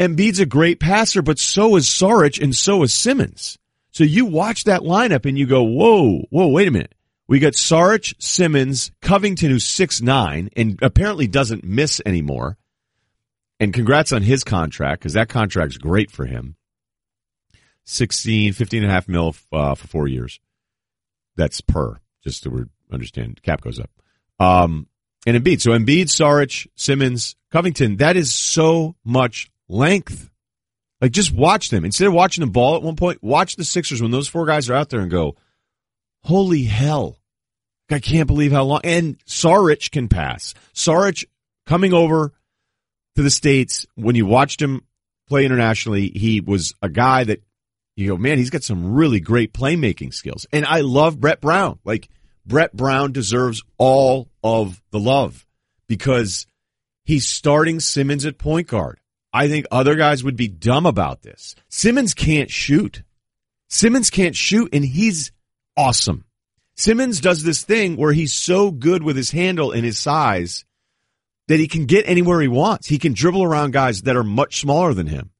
Embiid's 0.00 0.40
a 0.40 0.46
great 0.46 0.80
passer, 0.80 1.22
but 1.22 1.38
so 1.38 1.76
is 1.76 1.86
Saric 1.86 2.42
and 2.42 2.54
so 2.54 2.82
is 2.82 2.92
Simmons. 2.92 3.58
So 3.94 4.02
you 4.02 4.26
watch 4.26 4.64
that 4.64 4.80
lineup 4.80 5.24
and 5.24 5.38
you 5.38 5.46
go, 5.46 5.62
whoa, 5.62 6.22
whoa, 6.30 6.48
wait 6.48 6.66
a 6.66 6.72
minute. 6.72 6.96
We 7.28 7.38
got 7.38 7.52
Saric, 7.52 8.12
Simmons, 8.20 8.90
Covington, 9.00 9.50
who's 9.50 9.64
six 9.64 10.02
nine 10.02 10.50
and 10.56 10.80
apparently 10.82 11.28
doesn't 11.28 11.62
miss 11.62 12.02
anymore. 12.04 12.58
And 13.60 13.72
congrats 13.72 14.12
on 14.12 14.22
his 14.22 14.42
contract 14.42 15.00
because 15.00 15.12
that 15.12 15.28
contract's 15.28 15.78
great 15.78 16.10
for 16.10 16.26
him. 16.26 16.56
16, 17.84 18.52
15 18.54 18.82
and 18.82 18.90
a 18.90 18.92
half 18.92 19.06
mil 19.06 19.36
uh, 19.52 19.76
for 19.76 19.86
four 19.86 20.08
years. 20.08 20.40
That's 21.36 21.60
per, 21.60 22.00
just 22.24 22.44
we 22.48 22.64
understand. 22.92 23.42
Cap 23.42 23.60
goes 23.60 23.78
up. 23.78 23.90
Um, 24.40 24.88
and 25.24 25.36
Embiid. 25.36 25.60
So 25.60 25.70
Embiid, 25.70 26.06
Saric, 26.06 26.66
Simmons, 26.74 27.36
Covington, 27.52 27.98
that 27.98 28.16
is 28.16 28.34
so 28.34 28.96
much 29.04 29.52
length. 29.68 30.30
Like 31.00 31.12
just 31.12 31.32
watch 31.32 31.70
them. 31.70 31.84
Instead 31.84 32.08
of 32.08 32.14
watching 32.14 32.44
the 32.44 32.50
ball 32.50 32.76
at 32.76 32.82
one 32.82 32.96
point, 32.96 33.22
watch 33.22 33.56
the 33.56 33.64
Sixers 33.64 34.00
when 34.00 34.10
those 34.10 34.28
four 34.28 34.46
guys 34.46 34.70
are 34.70 34.74
out 34.74 34.90
there 34.90 35.00
and 35.00 35.10
go, 35.10 35.36
Holy 36.22 36.64
hell. 36.64 37.18
I 37.90 37.98
can't 37.98 38.26
believe 38.26 38.52
how 38.52 38.64
long. 38.64 38.80
And 38.82 39.18
Saric 39.26 39.90
can 39.90 40.08
pass. 40.08 40.54
Saric 40.74 41.26
coming 41.66 41.92
over 41.92 42.32
to 43.16 43.22
the 43.22 43.30
States, 43.30 43.86
when 43.94 44.14
you 44.14 44.26
watched 44.26 44.60
him 44.60 44.82
play 45.28 45.44
internationally, 45.44 46.08
he 46.08 46.40
was 46.40 46.74
a 46.82 46.88
guy 46.88 47.24
that 47.24 47.42
you 47.96 48.08
go, 48.08 48.16
man, 48.16 48.38
he's 48.38 48.50
got 48.50 48.64
some 48.64 48.94
really 48.94 49.20
great 49.20 49.52
playmaking 49.52 50.12
skills. 50.12 50.46
And 50.52 50.64
I 50.64 50.80
love 50.80 51.20
Brett 51.20 51.40
Brown. 51.40 51.78
Like, 51.84 52.08
Brett 52.44 52.74
Brown 52.74 53.12
deserves 53.12 53.62
all 53.78 54.28
of 54.42 54.82
the 54.90 54.98
love 54.98 55.46
because 55.86 56.46
he's 57.04 57.26
starting 57.26 57.80
Simmons 57.80 58.26
at 58.26 58.38
point 58.38 58.66
guard. 58.66 58.98
I 59.34 59.48
think 59.48 59.66
other 59.72 59.96
guys 59.96 60.22
would 60.22 60.36
be 60.36 60.46
dumb 60.46 60.86
about 60.86 61.22
this. 61.22 61.56
Simmons 61.68 62.14
can't 62.14 62.48
shoot. 62.48 63.02
Simmons 63.68 64.08
can't 64.08 64.36
shoot, 64.36 64.72
and 64.72 64.84
he's 64.84 65.32
awesome. 65.76 66.24
Simmons 66.76 67.20
does 67.20 67.42
this 67.42 67.64
thing 67.64 67.96
where 67.96 68.12
he's 68.12 68.32
so 68.32 68.70
good 68.70 69.02
with 69.02 69.16
his 69.16 69.32
handle 69.32 69.72
and 69.72 69.84
his 69.84 69.98
size 69.98 70.64
that 71.48 71.58
he 71.58 71.66
can 71.66 71.86
get 71.86 72.08
anywhere 72.08 72.40
he 72.40 72.46
wants. 72.46 72.86
He 72.86 72.98
can 72.98 73.12
dribble 73.12 73.42
around 73.42 73.72
guys 73.72 74.02
that 74.02 74.14
are 74.14 74.22
much 74.22 74.60
smaller 74.60 74.94
than 74.94 75.08
him. 75.08 75.30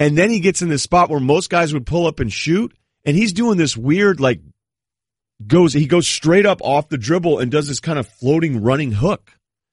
And 0.00 0.16
then 0.16 0.30
he 0.30 0.40
gets 0.40 0.62
in 0.62 0.70
this 0.70 0.82
spot 0.82 1.10
where 1.10 1.20
most 1.20 1.50
guys 1.50 1.74
would 1.74 1.86
pull 1.86 2.06
up 2.06 2.20
and 2.20 2.32
shoot, 2.32 2.74
and 3.04 3.14
he's 3.14 3.34
doing 3.34 3.58
this 3.58 3.76
weird 3.76 4.18
like 4.18 4.40
goes 5.46 5.74
he 5.74 5.86
goes 5.86 6.08
straight 6.08 6.46
up 6.46 6.62
off 6.62 6.88
the 6.88 6.96
dribble 6.96 7.38
and 7.38 7.50
does 7.50 7.68
this 7.68 7.80
kind 7.80 7.98
of 7.98 8.08
floating 8.08 8.62
running 8.62 8.92
hook. 8.92 9.32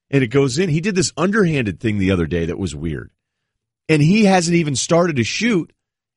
And 0.10 0.22
it 0.22 0.28
goes 0.28 0.60
in. 0.60 0.68
He 0.68 0.82
did 0.82 0.96
this 0.96 1.14
underhanded 1.16 1.80
thing 1.80 1.98
the 1.98 2.12
other 2.12 2.26
day 2.26 2.48
that 2.48 2.60
was 2.60 2.76
weird. 2.76 3.10
And 3.92 4.02
he 4.02 4.24
hasn't 4.24 4.56
even 4.56 4.78
started 4.78 5.18
to 5.18 5.26
shoot, 5.26 5.74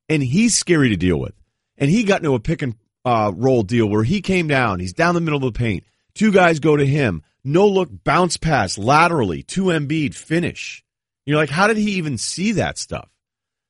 and 0.09 0.23
he's 0.23 0.57
scary 0.57 0.91
to 0.91 0.97
deal 0.97 1.19
with. 1.19 1.35
And 1.77 1.91
he 1.91 2.05
got 2.05 2.21
into 2.21 2.35
a 2.35 2.39
pick 2.39 2.63
and 2.63 2.77
uh, 3.05 3.33
roll 3.35 3.65
deal 3.65 3.89
where 3.89 4.05
he 4.05 4.21
came 4.21 4.47
down. 4.47 4.79
He's 4.79 4.93
down 4.93 5.17
the 5.17 5.21
middle 5.21 5.45
of 5.45 5.53
the 5.53 5.59
paint. 5.59 5.83
Two 6.15 6.31
guys 6.31 6.61
go 6.61 6.77
to 6.77 6.87
him. 6.87 7.25
No 7.43 7.67
look 7.67 7.89
bounce 8.05 8.37
pass 8.37 8.79
laterally 8.79 9.43
to 9.43 9.65
Embiid 9.65 10.15
finish. 10.15 10.85
You're 11.27 11.37
like, 11.37 11.51
how 11.51 11.67
did 11.67 11.77
he 11.77 11.95
even 11.95 12.17
see 12.17 12.53
that 12.53 12.79
stuff? 12.79 13.09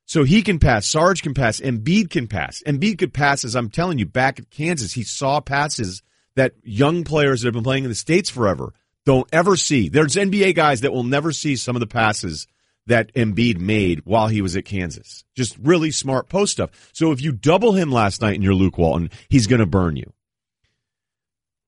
So 0.04 0.22
he 0.22 0.42
can 0.42 0.58
pass. 0.58 0.86
Saric 0.86 1.22
can 1.22 1.32
pass. 1.32 1.58
Embiid 1.60 2.10
can 2.10 2.26
pass. 2.26 2.62
Embiid 2.66 2.98
could 2.98 3.14
pass, 3.14 3.42
as 3.42 3.56
I'm 3.56 3.70
telling 3.70 3.98
you, 3.98 4.04
back 4.04 4.38
at 4.38 4.50
Kansas. 4.50 4.92
He 4.92 5.02
saw 5.02 5.40
passes 5.40 6.02
that 6.36 6.52
young 6.62 7.04
players 7.04 7.40
that 7.40 7.46
have 7.46 7.54
been 7.54 7.64
playing 7.64 7.84
in 7.84 7.90
the 7.90 7.94
States 7.94 8.28
forever 8.28 8.74
don't 9.06 9.26
ever 9.32 9.56
see. 9.56 9.88
There's 9.88 10.14
NBA 10.14 10.54
guys 10.54 10.82
that 10.82 10.92
will 10.92 11.04
never 11.04 11.32
see 11.32 11.56
some 11.56 11.74
of 11.74 11.80
the 11.80 11.86
passes 11.86 12.46
that 12.86 13.12
Embiid 13.14 13.58
made 13.58 14.02
while 14.04 14.28
he 14.28 14.42
was 14.42 14.56
at 14.56 14.64
Kansas. 14.64 15.24
Just 15.34 15.56
really 15.58 15.90
smart 15.90 16.28
post 16.28 16.52
stuff. 16.52 16.70
So 16.92 17.12
if 17.12 17.20
you 17.20 17.32
double 17.32 17.72
him 17.72 17.90
last 17.90 18.20
night 18.20 18.34
in 18.34 18.42
your 18.42 18.54
Luke 18.54 18.78
Walton, 18.78 19.10
he's 19.28 19.46
going 19.46 19.60
to 19.60 19.66
burn 19.66 19.96
you. 19.96 20.12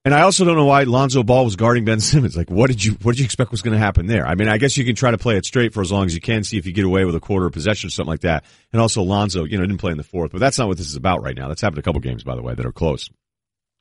And 0.04 0.14
I 0.14 0.22
also 0.22 0.44
don't 0.44 0.54
know 0.54 0.66
why 0.66 0.84
Lonzo 0.84 1.24
Ball 1.24 1.44
was 1.44 1.56
guarding 1.56 1.84
Ben 1.84 1.98
Simmons. 2.00 2.36
Like, 2.36 2.48
what 2.48 2.68
did 2.68 2.84
you 2.84 2.92
what 3.02 3.12
did 3.12 3.18
you 3.18 3.24
expect 3.24 3.50
was 3.50 3.62
going 3.62 3.72
to 3.72 3.78
happen 3.78 4.06
there? 4.06 4.24
I 4.24 4.36
mean, 4.36 4.46
I 4.46 4.56
guess 4.56 4.76
you 4.76 4.84
can 4.84 4.94
try 4.94 5.10
to 5.10 5.18
play 5.18 5.36
it 5.36 5.44
straight 5.44 5.74
for 5.74 5.80
as 5.80 5.90
long 5.90 6.06
as 6.06 6.14
you 6.14 6.20
can, 6.20 6.44
see 6.44 6.58
if 6.58 6.64
you 6.64 6.72
get 6.72 6.84
away 6.84 7.04
with 7.04 7.16
a 7.16 7.20
quarter 7.20 7.46
of 7.46 7.52
possession 7.52 7.88
or 7.88 7.90
something 7.90 8.10
like 8.10 8.20
that. 8.20 8.44
And 8.72 8.80
also 8.80 9.02
Lonzo, 9.02 9.44
you 9.44 9.58
know, 9.58 9.66
didn't 9.66 9.80
play 9.80 9.90
in 9.90 9.98
the 9.98 10.04
fourth, 10.04 10.30
but 10.30 10.38
that's 10.38 10.58
not 10.58 10.68
what 10.68 10.76
this 10.76 10.86
is 10.86 10.94
about 10.94 11.22
right 11.22 11.36
now. 11.36 11.48
That's 11.48 11.60
happened 11.60 11.80
a 11.80 11.82
couple 11.82 12.00
games, 12.00 12.22
by 12.22 12.36
the 12.36 12.42
way, 12.42 12.54
that 12.54 12.64
are 12.64 12.70
close, 12.70 13.10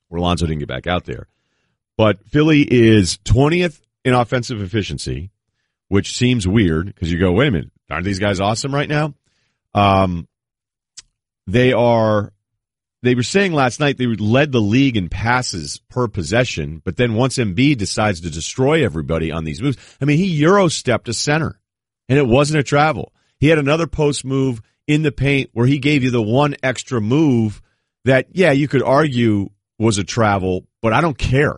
where 0.08 0.20
Lonzo 0.20 0.48
didn't 0.48 0.60
get 0.60 0.68
back 0.68 0.88
out 0.88 1.06
there. 1.06 1.28
But 1.96 2.26
Philly 2.26 2.62
is 2.62 3.20
twentieth 3.24 3.86
in 4.04 4.16
offensive 4.16 4.62
efficiency 4.62 5.30
which 5.88 6.16
seems 6.16 6.48
weird 6.48 6.88
because 6.88 7.12
you 7.12 7.20
go, 7.20 7.32
wait 7.32 7.48
a 7.48 7.52
minute, 7.52 7.72
aren't 7.90 8.06
these 8.06 8.20
guys 8.20 8.40
awesome 8.40 8.74
right 8.74 8.90
now? 8.90 9.14
Um, 9.74 10.28
they 11.48 11.74
are 11.74 12.34
they 13.06 13.14
were 13.14 13.24
saying 13.24 13.54
last 13.54 13.80
night 13.80 13.98
they 13.98 14.08
led 14.08 14.52
the 14.52 14.60
league 14.62 14.98
in 14.98 15.10
passes 15.10 15.80
per 15.90 16.08
possession, 16.08 16.82
but 16.84 16.98
then 16.98 17.14
once 17.14 17.38
Embiid 17.38 17.78
decides 17.78 18.22
to 18.22 18.32
destroy 18.32 18.84
everybody 18.84 19.32
on 19.32 19.44
these 19.44 19.62
moves, 19.62 19.78
I 20.02 20.06
mean, 20.06 20.18
he 20.18 20.26
euro 20.26 20.70
stepped 20.70 21.08
a 21.08 21.14
center, 21.14 21.60
and 22.10 22.18
it 22.18 22.26
wasn't 22.26 22.60
a 22.60 22.64
travel. 22.64 23.14
He 23.40 23.48
had 23.48 23.60
another 23.60 23.86
post 23.86 24.26
move 24.26 24.60
in 24.88 25.04
the 25.04 25.12
paint 25.12 25.52
where 25.54 25.68
he 25.68 25.78
gave 25.78 26.04
you 26.04 26.10
the 26.10 26.22
one 26.22 26.56
extra 26.64 27.00
move 27.00 27.62
that, 28.06 28.28
yeah, 28.32 28.52
you 28.52 28.68
could 28.68 28.84
argue 28.84 29.50
was 29.78 29.98
a 29.98 30.04
travel, 30.04 30.66
but 30.82 30.94
I 30.94 31.02
don't 31.02 31.18
care. 31.18 31.58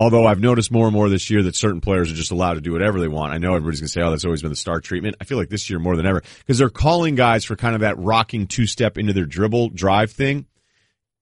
Although 0.00 0.26
I've 0.26 0.40
noticed 0.40 0.72
more 0.72 0.86
and 0.86 0.94
more 0.94 1.10
this 1.10 1.28
year 1.28 1.42
that 1.42 1.54
certain 1.54 1.82
players 1.82 2.10
are 2.10 2.14
just 2.14 2.30
allowed 2.30 2.54
to 2.54 2.62
do 2.62 2.72
whatever 2.72 2.98
they 2.98 3.06
want. 3.06 3.34
I 3.34 3.38
know 3.38 3.54
everybody's 3.54 3.80
going 3.80 3.88
to 3.88 3.92
say, 3.92 4.00
oh, 4.00 4.10
that's 4.10 4.24
always 4.24 4.40
been 4.40 4.50
the 4.50 4.56
star 4.56 4.80
treatment. 4.80 5.16
I 5.20 5.24
feel 5.24 5.36
like 5.36 5.50
this 5.50 5.68
year 5.68 5.78
more 5.78 5.94
than 5.94 6.06
ever 6.06 6.22
because 6.38 6.56
they're 6.56 6.70
calling 6.70 7.16
guys 7.16 7.44
for 7.44 7.54
kind 7.54 7.74
of 7.74 7.82
that 7.82 7.98
rocking 7.98 8.46
two 8.46 8.66
step 8.66 8.96
into 8.96 9.12
their 9.12 9.26
dribble 9.26 9.68
drive 9.68 10.10
thing. 10.10 10.46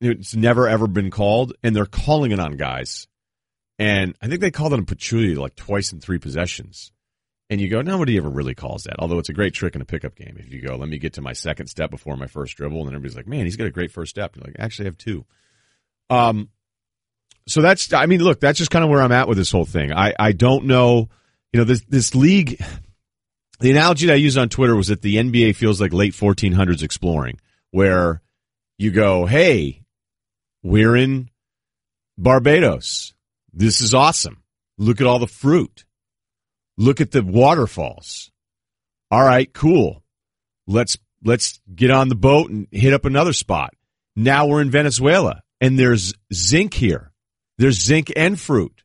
It's 0.00 0.36
never 0.36 0.68
ever 0.68 0.86
been 0.86 1.10
called, 1.10 1.54
and 1.64 1.74
they're 1.74 1.86
calling 1.86 2.30
it 2.30 2.38
on 2.38 2.56
guys. 2.56 3.08
And 3.80 4.16
I 4.22 4.28
think 4.28 4.40
they 4.40 4.52
called 4.52 4.72
it 4.72 4.76
on 4.76 4.86
Pachulia 4.86 5.36
like 5.36 5.56
twice 5.56 5.92
in 5.92 5.98
three 5.98 6.18
possessions. 6.18 6.92
And 7.50 7.60
you 7.60 7.68
go, 7.68 7.82
nobody 7.82 8.16
ever 8.16 8.28
really 8.28 8.54
calls 8.54 8.84
that. 8.84 8.96
Although 9.00 9.18
it's 9.18 9.28
a 9.28 9.34
great 9.34 9.54
trick 9.54 9.74
in 9.74 9.80
a 9.80 9.86
pickup 9.86 10.14
game. 10.14 10.36
If 10.38 10.52
you 10.52 10.60
go, 10.60 10.76
let 10.76 10.88
me 10.88 10.98
get 10.98 11.14
to 11.14 11.22
my 11.22 11.32
second 11.32 11.66
step 11.66 11.90
before 11.90 12.16
my 12.16 12.26
first 12.28 12.56
dribble, 12.56 12.78
and 12.78 12.86
then 12.86 12.94
everybody's 12.94 13.16
like, 13.16 13.26
man, 13.26 13.44
he's 13.44 13.56
got 13.56 13.66
a 13.66 13.72
great 13.72 13.90
first 13.90 14.10
step. 14.10 14.36
You're 14.36 14.44
like, 14.44 14.56
actually, 14.60 14.86
I 14.86 14.90
have 14.90 14.98
two. 14.98 15.24
Um, 16.10 16.50
so 17.48 17.62
that's, 17.62 17.92
I 17.92 18.06
mean, 18.06 18.22
look, 18.22 18.40
that's 18.40 18.58
just 18.58 18.70
kind 18.70 18.84
of 18.84 18.90
where 18.90 19.02
I'm 19.02 19.12
at 19.12 19.28
with 19.28 19.38
this 19.38 19.50
whole 19.50 19.64
thing. 19.64 19.92
I, 19.92 20.14
I 20.18 20.32
don't 20.32 20.66
know, 20.66 21.08
you 21.52 21.58
know, 21.58 21.64
this, 21.64 21.82
this 21.88 22.14
league, 22.14 22.62
the 23.60 23.70
analogy 23.70 24.06
that 24.06 24.12
I 24.12 24.16
used 24.16 24.38
on 24.38 24.48
Twitter 24.48 24.76
was 24.76 24.88
that 24.88 25.02
the 25.02 25.16
NBA 25.16 25.56
feels 25.56 25.80
like 25.80 25.92
late 25.92 26.12
1400s 26.12 26.82
exploring, 26.82 27.40
where 27.70 28.22
you 28.78 28.90
go, 28.90 29.26
hey, 29.26 29.82
we're 30.62 30.96
in 30.96 31.30
Barbados. 32.16 33.14
This 33.52 33.80
is 33.80 33.94
awesome. 33.94 34.42
Look 34.76 35.00
at 35.00 35.06
all 35.06 35.18
the 35.18 35.26
fruit. 35.26 35.84
Look 36.76 37.00
at 37.00 37.10
the 37.10 37.22
waterfalls. 37.22 38.30
All 39.10 39.24
right, 39.24 39.52
cool. 39.52 40.02
Let's 40.66 40.98
let's 41.24 41.60
get 41.74 41.90
on 41.90 42.08
the 42.08 42.14
boat 42.14 42.50
and 42.50 42.68
hit 42.70 42.92
up 42.92 43.04
another 43.04 43.32
spot. 43.32 43.74
Now 44.14 44.46
we're 44.46 44.60
in 44.60 44.70
Venezuela 44.70 45.42
and 45.60 45.78
there's 45.78 46.14
zinc 46.32 46.74
here. 46.74 47.12
There's 47.58 47.80
zinc 47.80 48.12
and 48.16 48.38
fruit 48.38 48.82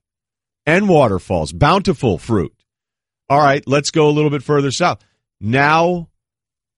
and 0.66 0.90
waterfalls, 0.90 1.54
bountiful 1.54 2.18
fruit. 2.18 2.54
All 3.30 3.40
right, 3.40 3.64
let's 3.68 3.92
go 3.92 4.08
a 4.08 4.12
little 4.12 4.30
bit 4.30 4.44
further 4.44 4.72
south. 4.72 5.04
Now 5.40 6.10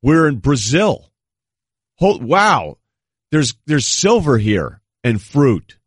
we're 0.01 0.27
in 0.27 0.37
Brazil. 0.37 1.11
wow, 1.99 2.77
there's 3.31 3.55
there's 3.65 3.87
silver 3.87 4.37
here 4.37 4.81
and 5.03 5.21
fruit. 5.21 5.77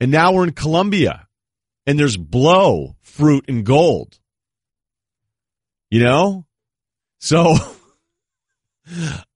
And 0.00 0.10
now 0.10 0.32
we're 0.32 0.44
in 0.44 0.52
Colombia 0.52 1.28
and 1.86 1.98
there's 1.98 2.16
blow, 2.16 2.96
fruit, 3.02 3.44
and 3.48 3.64
gold. 3.64 4.18
You 5.90 6.00
know? 6.00 6.46
So 7.20 7.54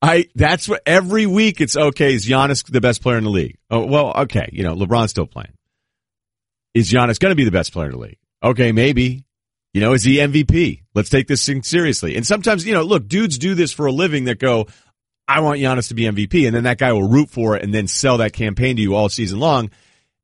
I 0.02 0.28
that's 0.34 0.68
what 0.68 0.82
every 0.86 1.26
week 1.26 1.60
it's 1.60 1.76
okay. 1.76 2.14
Is 2.14 2.26
Giannis 2.26 2.64
the 2.64 2.80
best 2.80 3.02
player 3.02 3.18
in 3.18 3.24
the 3.24 3.30
league? 3.30 3.58
Oh 3.70 3.86
well, 3.86 4.12
okay. 4.22 4.48
You 4.52 4.64
know, 4.64 4.74
LeBron's 4.74 5.10
still 5.10 5.26
playing. 5.26 5.52
Is 6.74 6.90
Giannis 6.90 7.18
going 7.18 7.30
to 7.30 7.36
be 7.36 7.44
the 7.44 7.50
best 7.50 7.72
player 7.72 7.86
in 7.86 7.92
the 7.92 7.98
league? 7.98 8.18
Okay, 8.42 8.72
maybe. 8.72 9.24
You 9.72 9.80
know, 9.80 9.92
is 9.92 10.04
he 10.04 10.16
MVP? 10.16 10.82
Let's 10.94 11.10
take 11.10 11.26
this 11.26 11.44
thing 11.44 11.62
seriously. 11.62 12.16
And 12.16 12.26
sometimes, 12.26 12.66
you 12.66 12.72
know, 12.72 12.82
look, 12.82 13.08
dudes 13.08 13.36
do 13.36 13.54
this 13.54 13.72
for 13.72 13.86
a 13.86 13.92
living 13.92 14.24
that 14.24 14.38
go, 14.38 14.68
I 15.28 15.40
want 15.40 15.60
Giannis 15.60 15.88
to 15.88 15.94
be 15.94 16.04
MVP, 16.04 16.46
and 16.46 16.54
then 16.54 16.64
that 16.64 16.78
guy 16.78 16.92
will 16.92 17.08
root 17.08 17.30
for 17.30 17.56
it 17.56 17.62
and 17.62 17.74
then 17.74 17.86
sell 17.86 18.18
that 18.18 18.32
campaign 18.32 18.76
to 18.76 18.82
you 18.82 18.94
all 18.94 19.08
season 19.08 19.38
long. 19.38 19.70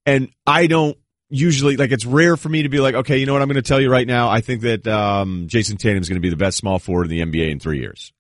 And 0.06 0.30
I 0.46 0.68
don't 0.68 0.96
usually 1.28 1.76
like 1.76 1.90
it's 1.92 2.06
rare 2.06 2.36
for 2.36 2.48
me 2.48 2.62
to 2.62 2.68
be 2.68 2.80
like, 2.80 2.94
okay, 2.94 3.18
you 3.18 3.26
know 3.26 3.32
what 3.32 3.42
I'm 3.42 3.48
going 3.48 3.62
to 3.62 3.68
tell 3.68 3.80
you 3.80 3.90
right 3.90 4.06
now. 4.06 4.28
I 4.28 4.40
think 4.40 4.62
that 4.62 4.86
um, 4.86 5.48
Jayson 5.48 5.78
Tatum 5.78 6.00
is 6.00 6.08
going 6.08 6.16
to 6.16 6.22
be 6.22 6.30
the 6.30 6.36
best 6.36 6.58
small 6.58 6.78
forward 6.78 7.10
in 7.10 7.10
the 7.10 7.20
NBA 7.20 7.50
in 7.50 7.58
three 7.58 7.78
years. 7.78 8.12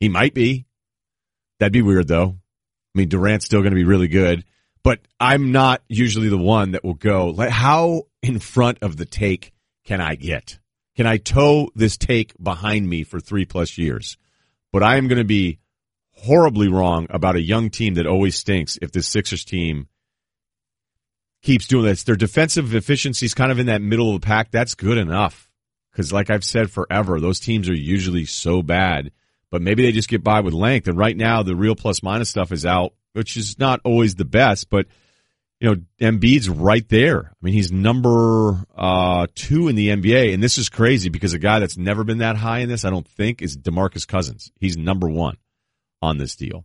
He 0.00 0.08
might 0.08 0.34
be. 0.34 0.66
That'd 1.58 1.72
be 1.72 1.82
weird 1.82 2.08
though. 2.08 2.36
I 2.94 2.98
mean, 2.98 3.08
Durant's 3.08 3.46
still 3.46 3.60
going 3.60 3.72
to 3.72 3.76
be 3.76 3.84
really 3.84 4.08
good, 4.08 4.44
but 4.82 5.00
I'm 5.20 5.52
not 5.52 5.82
usually 5.88 6.28
the 6.28 6.38
one 6.38 6.72
that 6.72 6.84
will 6.84 6.94
go. 6.94 7.28
Like, 7.28 7.50
how 7.50 8.04
in 8.22 8.38
front 8.38 8.78
of 8.82 8.96
the 8.96 9.04
take 9.04 9.52
can 9.84 10.00
I 10.00 10.14
get? 10.14 10.58
Can 10.96 11.06
I 11.06 11.18
tow 11.18 11.70
this 11.74 11.96
take 11.96 12.34
behind 12.42 12.88
me 12.88 13.04
for 13.04 13.20
three 13.20 13.44
plus 13.44 13.78
years? 13.78 14.16
But 14.72 14.82
I 14.82 14.96
am 14.96 15.08
going 15.08 15.18
to 15.18 15.24
be 15.24 15.60
horribly 16.12 16.68
wrong 16.68 17.06
about 17.10 17.36
a 17.36 17.40
young 17.40 17.70
team 17.70 17.94
that 17.94 18.06
always 18.06 18.36
stinks 18.36 18.78
if 18.82 18.90
this 18.90 19.06
Sixers 19.06 19.44
team 19.44 19.88
keeps 21.42 21.66
doing 21.66 21.84
this. 21.84 22.02
Their 22.02 22.16
defensive 22.16 22.74
efficiency 22.74 23.26
is 23.26 23.34
kind 23.34 23.52
of 23.52 23.58
in 23.58 23.66
that 23.66 23.82
middle 23.82 24.14
of 24.14 24.20
the 24.20 24.26
pack. 24.26 24.50
That's 24.50 24.74
good 24.74 24.98
enough. 24.98 25.48
Because, 25.92 26.12
like 26.12 26.30
I've 26.30 26.44
said 26.44 26.70
forever, 26.70 27.20
those 27.20 27.40
teams 27.40 27.68
are 27.68 27.74
usually 27.74 28.24
so 28.24 28.62
bad, 28.62 29.10
but 29.50 29.62
maybe 29.62 29.82
they 29.82 29.92
just 29.92 30.08
get 30.08 30.22
by 30.22 30.40
with 30.40 30.54
length. 30.54 30.88
And 30.88 30.98
right 30.98 31.16
now, 31.16 31.42
the 31.42 31.56
real 31.56 31.74
plus 31.74 32.02
minus 32.02 32.30
stuff 32.30 32.52
is 32.52 32.66
out, 32.66 32.94
which 33.12 33.36
is 33.36 33.58
not 33.58 33.80
always 33.84 34.14
the 34.14 34.24
best, 34.24 34.70
but 34.70 34.86
you 35.60 35.68
know, 35.68 35.76
Embiid's 36.00 36.48
right 36.48 36.88
there. 36.88 37.26
I 37.26 37.34
mean, 37.42 37.54
he's 37.54 37.72
number 37.72 38.64
uh, 38.76 39.26
two 39.34 39.68
in 39.68 39.74
the 39.74 39.88
NBA, 39.88 40.32
and 40.32 40.42
this 40.42 40.56
is 40.56 40.68
crazy 40.68 41.08
because 41.08 41.34
a 41.34 41.38
guy 41.38 41.58
that's 41.58 41.76
never 41.76 42.04
been 42.04 42.18
that 42.18 42.36
high 42.36 42.60
in 42.60 42.68
this, 42.68 42.84
I 42.84 42.90
don't 42.90 43.08
think, 43.08 43.42
is 43.42 43.56
DeMarcus 43.56 44.06
Cousins. 44.06 44.52
He's 44.60 44.76
number 44.76 45.08
one 45.08 45.36
on 46.00 46.18
this 46.18 46.36
deal. 46.36 46.64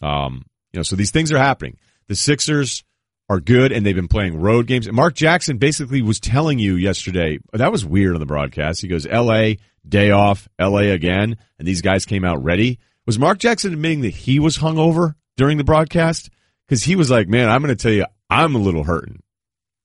Um, 0.00 0.44
you 0.72 0.78
know, 0.78 0.82
so 0.84 0.94
these 0.94 1.10
things 1.10 1.32
are 1.32 1.38
happening. 1.38 1.76
The 2.06 2.14
Sixers 2.14 2.84
are 3.28 3.40
good 3.40 3.70
and 3.70 3.86
they've 3.86 3.94
been 3.94 4.08
playing 4.08 4.40
road 4.40 4.66
games. 4.66 4.86
And 4.86 4.96
Mark 4.96 5.14
Jackson 5.14 5.58
basically 5.58 6.02
was 6.02 6.18
telling 6.18 6.58
you 6.58 6.74
yesterday, 6.74 7.38
that 7.52 7.70
was 7.70 7.84
weird 7.84 8.14
on 8.14 8.20
the 8.20 8.26
broadcast. 8.26 8.80
He 8.80 8.88
goes, 8.88 9.06
LA, 9.06 9.52
day 9.90 10.10
off, 10.10 10.48
LA 10.58 10.92
again, 10.92 11.36
and 11.58 11.68
these 11.68 11.82
guys 11.82 12.06
came 12.06 12.24
out 12.24 12.42
ready. 12.42 12.78
Was 13.06 13.18
Mark 13.18 13.38
Jackson 13.38 13.72
admitting 13.72 14.02
that 14.02 14.14
he 14.14 14.38
was 14.38 14.58
hungover 14.58 15.14
during 15.36 15.58
the 15.58 15.64
broadcast? 15.64 16.30
Because 16.66 16.84
he 16.84 16.96
was 16.96 17.10
like, 17.10 17.28
man, 17.28 17.48
I'm 17.48 17.62
going 17.62 17.76
to 17.76 17.82
tell 17.82 17.92
you, 17.92 18.06
I'm 18.30 18.54
a 18.54 18.58
little 18.58 18.84
hurting. 18.84 19.22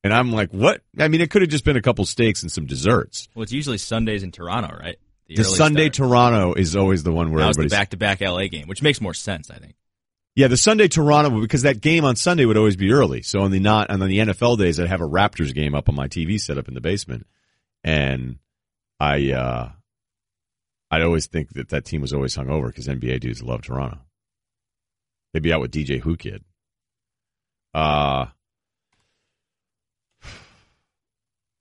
And 0.03 0.13
I'm 0.13 0.31
like, 0.31 0.51
what? 0.51 0.81
I 0.99 1.07
mean, 1.07 1.21
it 1.21 1.31
could 1.31 1.41
have 1.41 1.49
just 1.49 1.65
been 1.65 1.77
a 1.77 1.81
couple 1.81 2.05
steaks 2.05 2.43
and 2.43 2.51
some 2.51 2.67
desserts. 2.67 3.27
Well, 3.33 3.41
it's 3.41 3.51
usually 3.51 3.79
Sundays 3.79 4.21
in 4.21 4.31
Toronto, 4.31 4.77
right? 4.79 4.97
The, 5.27 5.37
the 5.37 5.43
Sunday 5.43 5.91
start. 5.91 6.09
Toronto 6.09 6.53
is 6.53 6.75
always 6.75 7.01
the 7.01 7.11
one 7.11 7.31
where 7.31 7.41
that 7.41 7.47
was 7.47 7.57
the 7.57 7.67
back-to-back 7.67 8.21
LA 8.21 8.47
game, 8.47 8.67
which 8.67 8.83
makes 8.83 9.01
more 9.01 9.15
sense, 9.15 9.49
I 9.49 9.57
think. 9.57 9.73
Yeah, 10.35 10.47
the 10.47 10.57
Sunday 10.57 10.87
Toronto 10.89 11.41
because 11.41 11.63
that 11.63 11.81
game 11.81 12.05
on 12.05 12.15
Sunday 12.17 12.45
would 12.45 12.57
always 12.57 12.75
be 12.75 12.91
early. 12.91 13.21
So 13.23 13.39
on 13.39 13.51
the 13.51 13.59
not 13.59 13.89
on 13.89 13.99
the 14.01 14.19
NFL 14.19 14.59
days, 14.59 14.79
I'd 14.79 14.89
have 14.89 15.01
a 15.01 15.07
Raptors 15.07 15.55
game 15.55 15.73
up 15.73 15.89
on 15.89 15.95
my 15.95 16.07
TV 16.07 16.39
set 16.39 16.57
up 16.57 16.67
in 16.67 16.73
the 16.73 16.81
basement, 16.81 17.25
and 17.83 18.37
I 18.99 19.31
uh, 19.31 19.69
I'd 20.95 21.01
always 21.01 21.27
think 21.27 21.53
that 21.55 21.69
that 21.69 21.83
team 21.83 21.99
was 21.99 22.13
always 22.13 22.37
hungover 22.37 22.67
because 22.67 22.87
NBA 22.87 23.19
dudes 23.19 23.43
love 23.43 23.61
Toronto. 23.63 23.99
They'd 25.33 25.43
be 25.43 25.51
out 25.51 25.59
with 25.59 25.71
DJ 25.71 26.03
Whoo 26.03 26.15
Kid. 26.15 26.45
Uh 27.73 28.27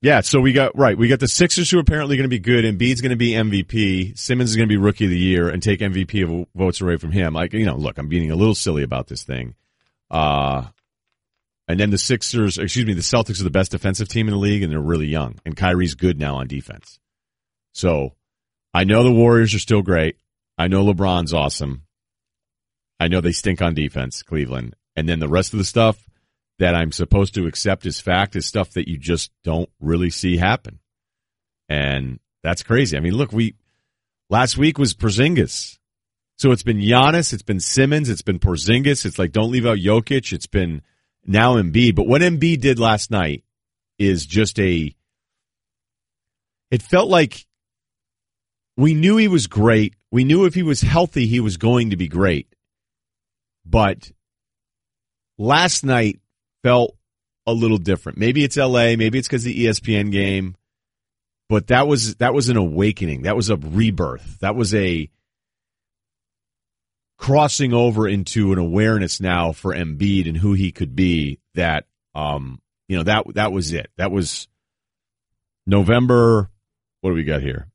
Yeah, 0.01 0.21
so 0.21 0.39
we 0.39 0.53
got 0.53 0.77
right. 0.77 0.97
We 0.97 1.09
got 1.09 1.19
the 1.19 1.27
Sixers 1.27 1.69
who 1.69 1.77
are 1.77 1.81
apparently 1.81 2.15
going 2.15 2.29
to 2.29 2.29
be 2.29 2.39
good, 2.39 2.63
and 2.63 2.79
Embiid's 2.79 3.01
going 3.01 3.09
to 3.09 3.15
be 3.17 3.31
MVP. 3.31 4.17
Simmons 4.17 4.51
is 4.51 4.55
going 4.55 4.69
to 4.69 4.73
be 4.73 4.77
Rookie 4.77 5.05
of 5.05 5.09
the 5.09 5.17
Year 5.17 5.49
and 5.49 5.61
take 5.61 5.81
MVP 5.81 6.23
of 6.23 6.47
votes 6.55 6.79
away 6.79 6.95
from 6.95 7.11
him. 7.11 7.33
Like 7.33 7.51
you 7.51 7.65
know, 7.65 7.75
look, 7.75 7.97
I'm 7.97 8.07
being 8.07 8.31
a 8.31 8.35
little 8.37 8.55
silly 8.55 8.83
about 8.83 9.07
this 9.07 9.23
thing. 9.25 9.55
Uh 10.09 10.67
and 11.67 11.77
then 11.77 11.89
the 11.89 11.97
Sixers, 11.97 12.57
excuse 12.57 12.85
me, 12.85 12.93
the 12.93 13.01
Celtics 13.01 13.41
are 13.41 13.43
the 13.43 13.49
best 13.49 13.71
defensive 13.71 14.07
team 14.07 14.27
in 14.27 14.33
the 14.33 14.39
league, 14.39 14.63
and 14.63 14.71
they're 14.71 14.79
really 14.79 15.07
young. 15.07 15.39
And 15.45 15.57
Kyrie's 15.57 15.95
good 15.95 16.17
now 16.19 16.35
on 16.35 16.47
defense. 16.47 16.99
So 17.73 18.13
I 18.75 18.83
know 18.83 19.03
the 19.03 19.11
Warriors 19.11 19.55
are 19.55 19.59
still 19.59 19.81
great. 19.81 20.17
I 20.57 20.67
know 20.67 20.83
LeBron's 20.83 21.33
awesome. 21.33 21.83
I 22.99 23.07
know 23.07 23.21
they 23.21 23.31
stink 23.31 23.61
on 23.61 23.73
defense, 23.73 24.21
Cleveland. 24.21 24.75
And 24.97 25.07
then 25.07 25.19
the 25.19 25.29
rest 25.29 25.53
of 25.53 25.59
the 25.59 25.65
stuff, 25.65 26.05
that 26.59 26.75
I'm 26.75 26.91
supposed 26.91 27.33
to 27.35 27.47
accept 27.47 27.85
as 27.85 28.01
fact 28.01 28.35
is 28.35 28.45
stuff 28.45 28.71
that 28.71 28.89
you 28.89 28.97
just 28.97 29.31
don't 29.43 29.69
really 29.79 30.09
see 30.09 30.35
happen. 30.35 30.79
And 31.67 32.19
that's 32.43 32.63
crazy. 32.63 32.97
I 32.97 32.99
mean, 32.99 33.15
look, 33.15 33.31
we 33.31 33.55
last 34.29 34.57
week 34.57 34.77
was 34.77 34.93
Porzingis. 34.93 35.77
So 36.37 36.51
it's 36.51 36.63
been 36.63 36.79
Giannis, 36.79 37.31
it's 37.31 37.43
been 37.43 37.61
Simmons, 37.61 38.09
it's 38.09 38.21
been 38.21 38.39
Porzingis. 38.39 39.05
It's 39.05 39.17
like 39.17 39.31
don't 39.31 39.51
leave 39.51 39.65
out 39.65 39.77
Jokic. 39.77 40.33
It's 40.33 40.47
been 40.47 40.81
now 41.25 41.55
Embiid. 41.55 41.95
But 41.95 42.07
what 42.07 42.21
Embiid 42.21 42.59
did 42.59 42.79
last 42.79 43.09
night 43.09 43.43
is 43.97 44.25
just 44.25 44.59
a. 44.59 44.93
It 46.71 46.81
felt 46.81 47.09
like 47.09 47.45
we 48.77 48.93
knew 48.93 49.17
he 49.17 49.27
was 49.27 49.47
great. 49.47 49.95
We 50.11 50.23
knew 50.23 50.45
if 50.45 50.53
he 50.53 50.63
was 50.63 50.81
healthy, 50.81 51.27
he 51.27 51.39
was 51.39 51.57
going 51.57 51.91
to 51.91 51.97
be 51.97 52.07
great. 52.07 52.47
But 53.65 54.11
last 55.37 55.83
night 55.83 56.19
felt 56.63 56.95
a 57.47 57.53
little 57.53 57.77
different. 57.77 58.17
Maybe 58.17 58.43
it's 58.43 58.57
LA, 58.57 58.95
maybe 58.95 59.19
it's 59.19 59.27
because 59.27 59.43
the 59.43 59.65
ESPN 59.65 60.11
game, 60.11 60.55
but 61.49 61.67
that 61.67 61.87
was 61.87 62.15
that 62.15 62.33
was 62.33 62.49
an 62.49 62.57
awakening. 62.57 63.23
That 63.23 63.35
was 63.35 63.49
a 63.49 63.57
rebirth. 63.57 64.39
That 64.39 64.55
was 64.55 64.73
a 64.73 65.09
crossing 67.17 67.73
over 67.73 68.07
into 68.07 68.51
an 68.51 68.59
awareness 68.59 69.21
now 69.21 69.51
for 69.51 69.73
Embiid 69.73 70.27
and 70.27 70.37
who 70.37 70.53
he 70.53 70.71
could 70.71 70.95
be 70.95 71.39
that 71.53 71.85
um 72.13 72.59
you 72.89 72.97
know 72.97 73.03
that 73.03 73.25
that 73.35 73.51
was 73.51 73.73
it. 73.73 73.89
That 73.97 74.11
was 74.11 74.47
November 75.65 76.49
what 77.01 77.11
do 77.11 77.15
we 77.15 77.23
got 77.23 77.41
here? 77.43 77.67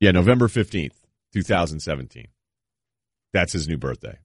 Yeah, 0.00 0.12
November 0.12 0.48
15th, 0.48 0.94
2017. 1.34 2.28
That's 3.32 3.52
his 3.52 3.68
new 3.68 3.76
birthday. 3.76 4.18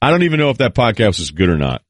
I 0.00 0.10
don't 0.10 0.22
even 0.22 0.38
know 0.38 0.50
if 0.50 0.58
that 0.58 0.74
podcast 0.74 1.18
was 1.18 1.30
good 1.30 1.48
or 1.48 1.56
not. 1.56 1.82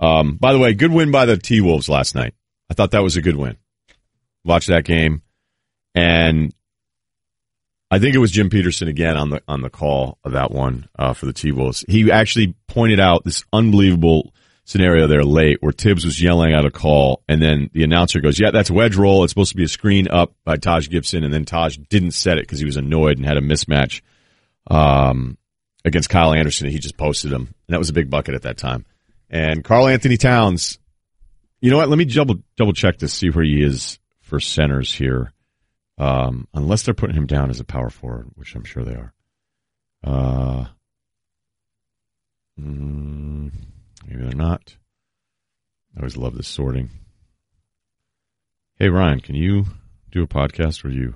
Um, 0.00 0.36
by 0.36 0.52
the 0.52 0.58
way, 0.58 0.74
good 0.74 0.92
win 0.92 1.10
by 1.10 1.24
the 1.24 1.36
T 1.36 1.60
Wolves 1.60 1.88
last 1.88 2.14
night. 2.14 2.34
I 2.68 2.74
thought 2.74 2.90
that 2.90 3.02
was 3.02 3.16
a 3.16 3.22
good 3.22 3.36
win. 3.36 3.56
Watch 4.44 4.66
that 4.66 4.84
game, 4.84 5.22
and 5.94 6.52
I 7.90 7.98
think 7.98 8.14
it 8.14 8.18
was 8.18 8.30
Jim 8.32 8.50
Petersen 8.50 8.88
again 8.88 9.16
on 9.16 9.30
the 9.30 9.42
on 9.48 9.62
the 9.62 9.70
call 9.70 10.18
of 10.24 10.32
that 10.32 10.50
one 10.50 10.88
uh, 10.98 11.14
for 11.14 11.26
the 11.26 11.32
T 11.32 11.52
Wolves. 11.52 11.84
He 11.88 12.10
actually 12.10 12.54
pointed 12.66 13.00
out 13.00 13.24
this 13.24 13.44
unbelievable 13.52 14.34
scenario 14.66 15.06
there 15.06 15.24
late 15.24 15.62
where 15.62 15.72
Tibbs 15.72 16.04
was 16.04 16.20
yelling 16.20 16.52
out 16.52 16.66
a 16.66 16.70
call, 16.70 17.22
and 17.28 17.40
then 17.40 17.70
the 17.72 17.84
announcer 17.84 18.20
goes, 18.20 18.38
"Yeah, 18.38 18.50
that's 18.50 18.70
wedge 18.70 18.96
roll. 18.96 19.24
It's 19.24 19.30
supposed 19.30 19.52
to 19.52 19.56
be 19.56 19.64
a 19.64 19.68
screen 19.68 20.08
up 20.08 20.34
by 20.44 20.58
Taj 20.58 20.90
Gibson," 20.90 21.24
and 21.24 21.32
then 21.32 21.46
Taj 21.46 21.78
didn't 21.88 22.10
set 22.10 22.36
it 22.36 22.42
because 22.42 22.58
he 22.58 22.66
was 22.66 22.76
annoyed 22.76 23.16
and 23.16 23.24
had 23.24 23.38
a 23.38 23.40
mismatch 23.40 24.02
um, 24.66 25.38
against 25.84 26.10
Kyle 26.10 26.34
Anderson. 26.34 26.66
And 26.66 26.72
he 26.74 26.80
just 26.80 26.98
posted 26.98 27.32
him, 27.32 27.42
and 27.42 27.74
that 27.74 27.78
was 27.78 27.88
a 27.88 27.94
big 27.94 28.10
bucket 28.10 28.34
at 28.34 28.42
that 28.42 28.58
time. 28.58 28.84
And 29.30 29.64
Karl-Anthony 29.64 30.16
Towns, 30.18 30.78
you 31.60 31.70
know 31.70 31.78
what? 31.78 31.88
Let 31.88 31.98
me 31.98 32.04
double 32.04 32.36
double 32.56 32.74
check 32.74 32.98
to 32.98 33.08
see 33.08 33.30
where 33.30 33.44
he 33.44 33.62
is 33.62 33.98
for 34.20 34.40
centers 34.40 34.92
here. 34.92 35.32
Um, 35.98 36.46
unless 36.52 36.82
they're 36.82 36.92
putting 36.92 37.16
him 37.16 37.26
down 37.26 37.48
as 37.48 37.58
a 37.58 37.64
power 37.64 37.88
forward, 37.88 38.28
which 38.34 38.54
I'm 38.54 38.64
sure 38.64 38.84
they 38.84 38.96
are. 38.96 39.14
Uh, 40.04 40.66
mm, 42.60 43.50
maybe 44.04 44.22
they're 44.22 44.34
not. 44.34 44.76
I 45.96 46.00
always 46.00 46.16
love 46.16 46.36
this 46.36 46.48
sorting. 46.48 46.90
Hey 48.78 48.88
Ryen, 48.88 49.20
can 49.20 49.34
you 49.34 49.66
do 50.10 50.22
a 50.22 50.26
podcast 50.26 50.84
where 50.84 50.92
you 50.92 51.14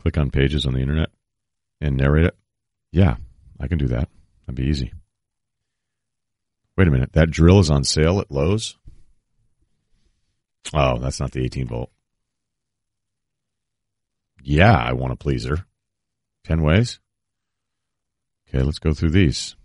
click 0.00 0.16
on 0.18 0.30
pages 0.30 0.66
on 0.66 0.74
the 0.74 0.80
internet 0.80 1.10
and 1.80 1.96
narrate 1.96 2.26
it? 2.26 2.36
Yeah, 2.92 3.16
I 3.58 3.66
can 3.66 3.78
do 3.78 3.88
that. 3.88 4.08
That'd 4.46 4.54
be 4.54 4.68
easy. 4.68 4.92
Wait 6.76 6.88
a 6.88 6.90
minute. 6.90 7.12
That 7.12 7.30
drill 7.30 7.58
is 7.58 7.70
on 7.70 7.84
sale 7.84 8.20
at 8.20 8.30
Lowe's? 8.30 8.76
Oh, 10.72 10.98
that's 10.98 11.20
not 11.20 11.32
the 11.32 11.44
18 11.44 11.66
volt. 11.66 11.90
Yeah, 14.42 14.76
I 14.76 14.92
want 14.92 15.12
to 15.12 15.16
please 15.16 15.44
her. 15.46 15.64
10 16.44 16.62
ways? 16.62 17.00
Okay, 18.48 18.62
let's 18.62 18.78
go 18.78 18.92
through 18.92 19.10
these. 19.10 19.56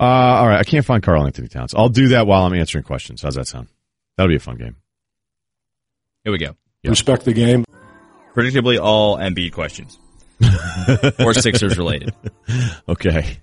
Uh, 0.00 0.04
all 0.04 0.46
right, 0.48 0.58
I 0.60 0.64
can't 0.64 0.84
find 0.86 1.02
Karl-Anthony 1.02 1.48
Towns. 1.48 1.74
I'll 1.74 1.88
do 1.88 2.08
that 2.08 2.26
while 2.26 2.44
I'm 2.44 2.54
answering 2.54 2.84
questions. 2.84 3.22
How's 3.22 3.34
that 3.34 3.48
sound? 3.48 3.68
That'll 4.16 4.28
be 4.30 4.36
a 4.36 4.40
fun 4.40 4.56
game. 4.56 4.76
Here 6.24 6.32
we 6.32 6.38
go. 6.38 6.54
Yeah. 6.82 6.90
Respect 6.90 7.24
the 7.24 7.32
game. 7.32 7.64
Predictably, 8.34 8.78
all 8.80 9.16
Embiid 9.16 9.52
questions 9.52 9.98
or 11.18 11.34
Sixers 11.34 11.76
related. 11.78 12.14
Okay. 12.88 13.38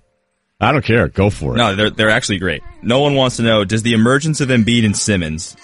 I 0.60 0.72
don't 0.72 0.84
care. 0.84 1.06
Go 1.08 1.30
for 1.30 1.54
it. 1.54 1.58
No, 1.58 1.76
they're 1.76 1.90
they're 1.90 2.10
actually 2.10 2.38
great. 2.38 2.62
No 2.82 3.00
one 3.00 3.14
wants 3.14 3.36
to 3.36 3.42
know: 3.42 3.64
Does 3.64 3.82
the 3.82 3.92
emergence 3.92 4.40
of 4.40 4.48
Embiid 4.48 4.84
and 4.84 4.96
Simmons, 4.96 5.56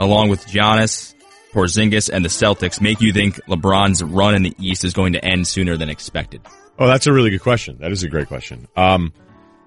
along 0.00 0.28
with 0.28 0.44
Giannis, 0.46 1.14
Porzingis, 1.52 2.10
and 2.12 2.24
the 2.24 2.28
Celtics, 2.28 2.80
make 2.80 3.00
you 3.00 3.12
think 3.12 3.36
LeBron's 3.46 4.02
run 4.02 4.34
in 4.34 4.42
the 4.42 4.54
East 4.58 4.84
is 4.84 4.92
going 4.92 5.14
to 5.14 5.24
end 5.24 5.46
sooner 5.48 5.76
than 5.76 5.88
expected? 5.88 6.42
Oh, 6.78 6.86
that's 6.86 7.06
a 7.06 7.12
really 7.12 7.30
good 7.30 7.40
question. 7.42 7.78
That 7.80 7.92
is 7.92 8.02
a 8.02 8.08
great 8.08 8.28
question. 8.28 8.68
Um, 8.76 9.12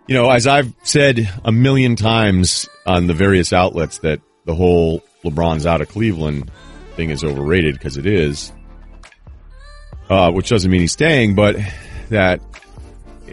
you 0.08 0.16
know, 0.16 0.30
as 0.30 0.48
I've 0.48 0.74
said 0.84 1.30
a 1.44 1.52
million 1.52 1.96
times 1.96 2.70
on 2.86 3.08
the 3.08 3.14
various 3.14 3.54
outlets 3.54 4.00
that 4.00 4.22
the 4.46 4.56
whole 4.56 5.04
LeBron's 5.24 5.66
out 5.66 5.82
of 5.82 5.90
Cleveland 5.90 6.52
thing 6.96 7.10
is 7.10 7.24
overrated 7.24 7.74
because 7.74 7.98
it 7.98 8.06
is, 8.06 8.52
uh, 10.10 10.32
which 10.32 10.50
doesn't 10.50 10.70
mean 10.70 10.82
he's 10.82 10.94
staying, 10.94 11.36
but 11.36 11.56
that 12.10 12.40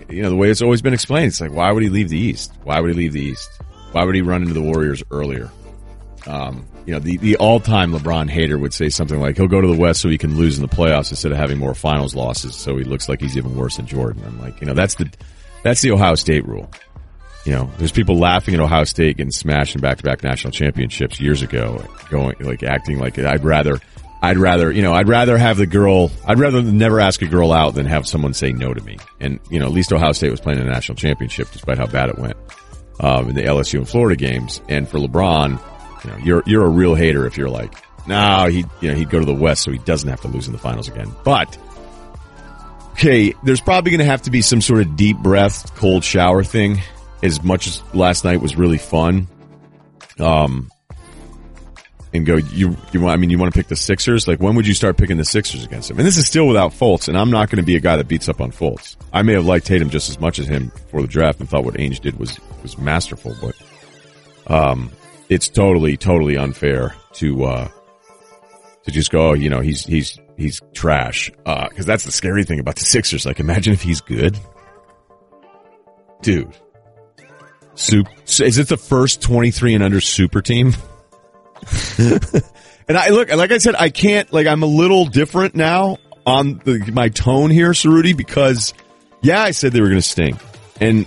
you 0.09 0.23
know 0.23 0.31
the 0.31 0.37
way 0.37 0.51
it's 0.51 0.63
always 0.63 0.81
been 0.81 0.95
explained, 0.95 1.27
it's 1.27 1.41
like 1.41 1.53
why 1.53 1.71
would 1.71 1.83
he 1.83 1.91
leave 1.91 2.09
the 2.09 2.19
East? 2.19 2.53
Why 2.65 2.81
would 2.81 2.91
he 2.91 2.97
leave 2.97 3.13
the 3.13 3.21
East? 3.23 3.51
Why 3.93 4.05
would 4.05 4.15
he 4.15 4.23
run 4.23 4.43
into 4.43 4.55
the 4.55 4.63
Warriors 4.63 5.03
earlier? 5.11 5.51
Um, 6.27 6.67
you 6.87 6.95
know, 6.95 7.01
the, 7.01 7.19
the 7.19 7.37
all 7.37 7.61
time 7.61 7.93
LeBron 7.93 8.31
hater 8.31 8.57
would 8.57 8.73
say 8.73 8.89
something 8.89 9.21
like 9.21 9.37
he'll 9.37 9.49
go 9.49 9.61
to 9.61 9.69
the 9.69 9.79
West 9.79 10.01
so 10.01 10.09
he 10.09 10.19
can 10.19 10.37
lose 10.37 10.57
in 10.57 10.63
the 10.63 10.75
playoffs 10.75 11.11
instead 11.11 11.33
of 11.33 11.39
having 11.39 11.59
more 11.59 11.75
finals 11.75 12.15
losses, 12.15 12.55
so 12.55 12.79
he 12.79 12.85
looks 12.85 13.09
like 13.09 13.21
he's 13.21 13.37
even 13.37 13.55
worse 13.55 13.77
than 13.77 13.87
Jordan. 13.87 14.23
I'm 14.25 14.41
like, 14.41 14.61
you 14.61 14.67
know, 14.67 14.75
that's 14.75 14.95
the 14.95 15.11
that's 15.63 15.81
the 15.81 15.91
Ohio 15.91 16.15
State 16.15 16.47
rule. 16.47 16.71
You 17.45 17.53
know, 17.53 17.71
there's 17.79 17.93
people 17.93 18.19
laughing 18.19 18.55
at 18.55 18.61
Ohio 18.61 18.85
State 18.85 19.17
getting 19.17 19.33
smashed 19.33 19.75
in 19.75 19.81
back 19.81 19.99
to 19.99 20.05
back 20.05 20.23
national 20.23 20.53
championships 20.53 21.21
years 21.21 21.43
ago, 21.43 21.85
going 22.09 22.37
like 22.41 22.63
acting 22.63 22.99
like 22.99 23.19
I'd 23.19 23.45
rather 23.45 23.81
I'd 24.23 24.39
rather, 24.39 24.71
you 24.71 24.83
know, 24.83 24.93
I'd 24.93 25.09
rather 25.09 25.37
have 25.37 25.57
the 25.57 25.67
girl, 25.67 26.13
I'd 26.25 26.39
rather 26.39 26.63
never 26.63 27.01
ask 27.01 27.21
a 27.23 27.27
girl 27.27 27.53
out 27.53 27.75
than 27.75 27.87
have 27.87 28.07
someone 28.07 28.35
say 28.35 28.53
no 28.53 28.73
to 28.73 28.81
me. 28.81 28.97
And, 29.19 29.41
you 29.51 29.59
know, 29.59 29.67
at 29.67 29.73
least 29.73 29.93
Ohio 29.93 30.13
State 30.13 30.31
was 30.31 30.41
playing 30.41 30.61
a 30.61 30.65
national 30.65 30.95
championship 30.95 31.51
despite 31.51 31.77
how 31.77 31.87
bad 31.87 32.09
it 32.09 32.19
went, 32.19 32.37
um, 33.01 33.31
in 33.31 33.35
the 33.35 33.43
LSU 33.43 33.79
and 33.79 33.89
Florida 33.89 34.15
games. 34.15 34.61
And 34.69 34.89
for 34.89 34.99
LeBron, 34.99 35.61
you 36.05 36.11
know, 36.11 36.17
you're, 36.19 36.43
you're 36.47 36.65
a 36.65 36.69
real 36.69 36.95
hater 36.95 37.27
if 37.27 37.37
you're 37.37 37.51
like, 37.51 37.75
no, 38.07 38.47
he, 38.47 38.65
you 38.81 38.91
know, 38.91 38.95
he'd 38.95 39.11
go 39.11 39.19
to 39.19 39.27
the 39.27 39.35
West 39.35 39.65
so 39.65 39.73
he 39.73 39.79
doesn't 39.79 40.09
have 40.09 40.21
to 40.21 40.29
lose 40.29 40.47
in 40.47 40.53
the 40.53 40.59
finals 40.59 40.87
again. 40.87 41.13
But, 41.25 41.59
okay, 43.03 43.35
there's 43.43 43.61
probably 43.61 43.91
going 43.91 43.99
to 43.99 44.05
have 44.05 44.23
to 44.23 44.31
be 44.31 44.43
some 44.43 44.61
sort 44.61 44.81
of 44.81 44.95
deep 44.95 45.19
breath, 45.19 45.75
cold 45.75 46.05
shower 46.05 46.45
thing 46.45 46.81
as 47.21 47.43
much 47.43 47.67
as 47.67 47.83
last 47.93 48.25
night 48.25 48.41
was 48.41 48.55
really 48.57 48.79
fun. 48.79 49.27
Um, 50.21 50.71
and 52.15 52.25
go, 52.25 52.37
you, 52.37 52.77
you 52.93 53.01
want, 53.01 53.15
I 53.15 53.17
mean, 53.17 53.31
you 53.31 53.39
want 53.39 53.53
to 53.53 53.59
pick 53.59 53.67
the 53.67 53.75
Sixers? 53.75 54.29
Like, 54.29 54.39
when 54.39 54.55
would 54.55 54.69
you 54.69 54.75
start 54.75 54.99
picking 54.99 55.17
the 55.17 55.25
Sixers 55.25 55.65
against 55.65 55.91
him? 55.91 55.99
And 55.99 56.07
this 56.07 56.17
is 56.17 56.29
still 56.29 56.47
without 56.47 56.71
Fultz, 56.73 57.09
and 57.09 57.19
I'm 57.19 57.31
not 57.31 57.51
going 57.51 57.57
to 57.57 57.67
be 57.67 57.75
a 57.75 57.81
guy 57.81 57.97
that 57.97 58.07
beats 58.07 58.29
up 58.29 58.41
on 58.41 58.53
Fultz. 58.53 58.97
I 59.13 59.23
may 59.23 59.33
have 59.33 59.47
liked 59.47 59.67
Tatum 59.67 59.91
just 59.91 60.09
as 60.09 60.21
much 60.21 60.39
as 60.39 60.47
him 60.47 60.71
for 60.89 61.03
the 61.03 61.09
draft 61.09 61.41
and 61.41 61.49
thought 61.49 61.65
what 61.65 61.75
Ainge 61.75 61.99
did 62.01 62.19
was, 62.21 62.39
was 62.63 62.79
masterful, 62.79 63.35
but, 63.41 63.57
um, 64.47 64.93
it's 65.29 65.49
totally, 65.49 65.97
totally 65.97 66.37
unfair 66.37 66.95
to, 67.15 67.45
uh, 67.45 67.69
to 68.85 68.91
just 68.91 69.11
go, 69.11 69.31
oh, 69.31 69.33
you 69.33 69.49
know, 69.49 69.61
he's, 69.61 69.85
he's, 69.85 70.19
he's 70.37 70.61
trash. 70.75 71.31
Uh, 71.47 71.69
cause 71.69 71.87
that's 71.87 72.05
the 72.05 72.13
scary 72.13 72.45
thing 72.45 72.59
about 72.59 72.77
the 72.77 72.85
Sixers. 72.85 73.25
Like, 73.25 73.41
imagine 73.41 73.73
if 73.73 73.83
he's 73.83 74.01
good. 74.01 74.39
Dude. 76.23 76.53
Soup, 77.75 78.07
is 78.27 78.59
it 78.59 78.69
the 78.69 78.77
first 78.77 79.23
23 79.23 79.75
and 79.75 79.83
under 79.83 80.01
super 80.01 80.43
team? 80.43 80.75
and 81.99 82.99
I 82.99 83.09
look, 83.09 83.33
like 83.33 83.51
I 83.51 83.59
said, 83.59 83.75
I 83.77 83.89
can't, 83.89 84.33
like, 84.33 84.47
I'm 84.47 84.63
a 84.63 84.67
little 84.67 85.07
different 85.07 85.55
now 85.55 85.99
on 86.27 86.61
the, 86.65 86.91
my 86.93 87.09
tone 87.09 87.51
here, 87.51 87.71
Cerruti, 87.71 88.17
because 88.17 88.75
yeah, 89.23 89.43
I 89.43 89.53
said 89.53 89.73
they 89.73 89.81
were 89.81 89.89
going 89.89 90.01
to 90.01 90.07
stink. 90.07 90.39
And 90.81 91.07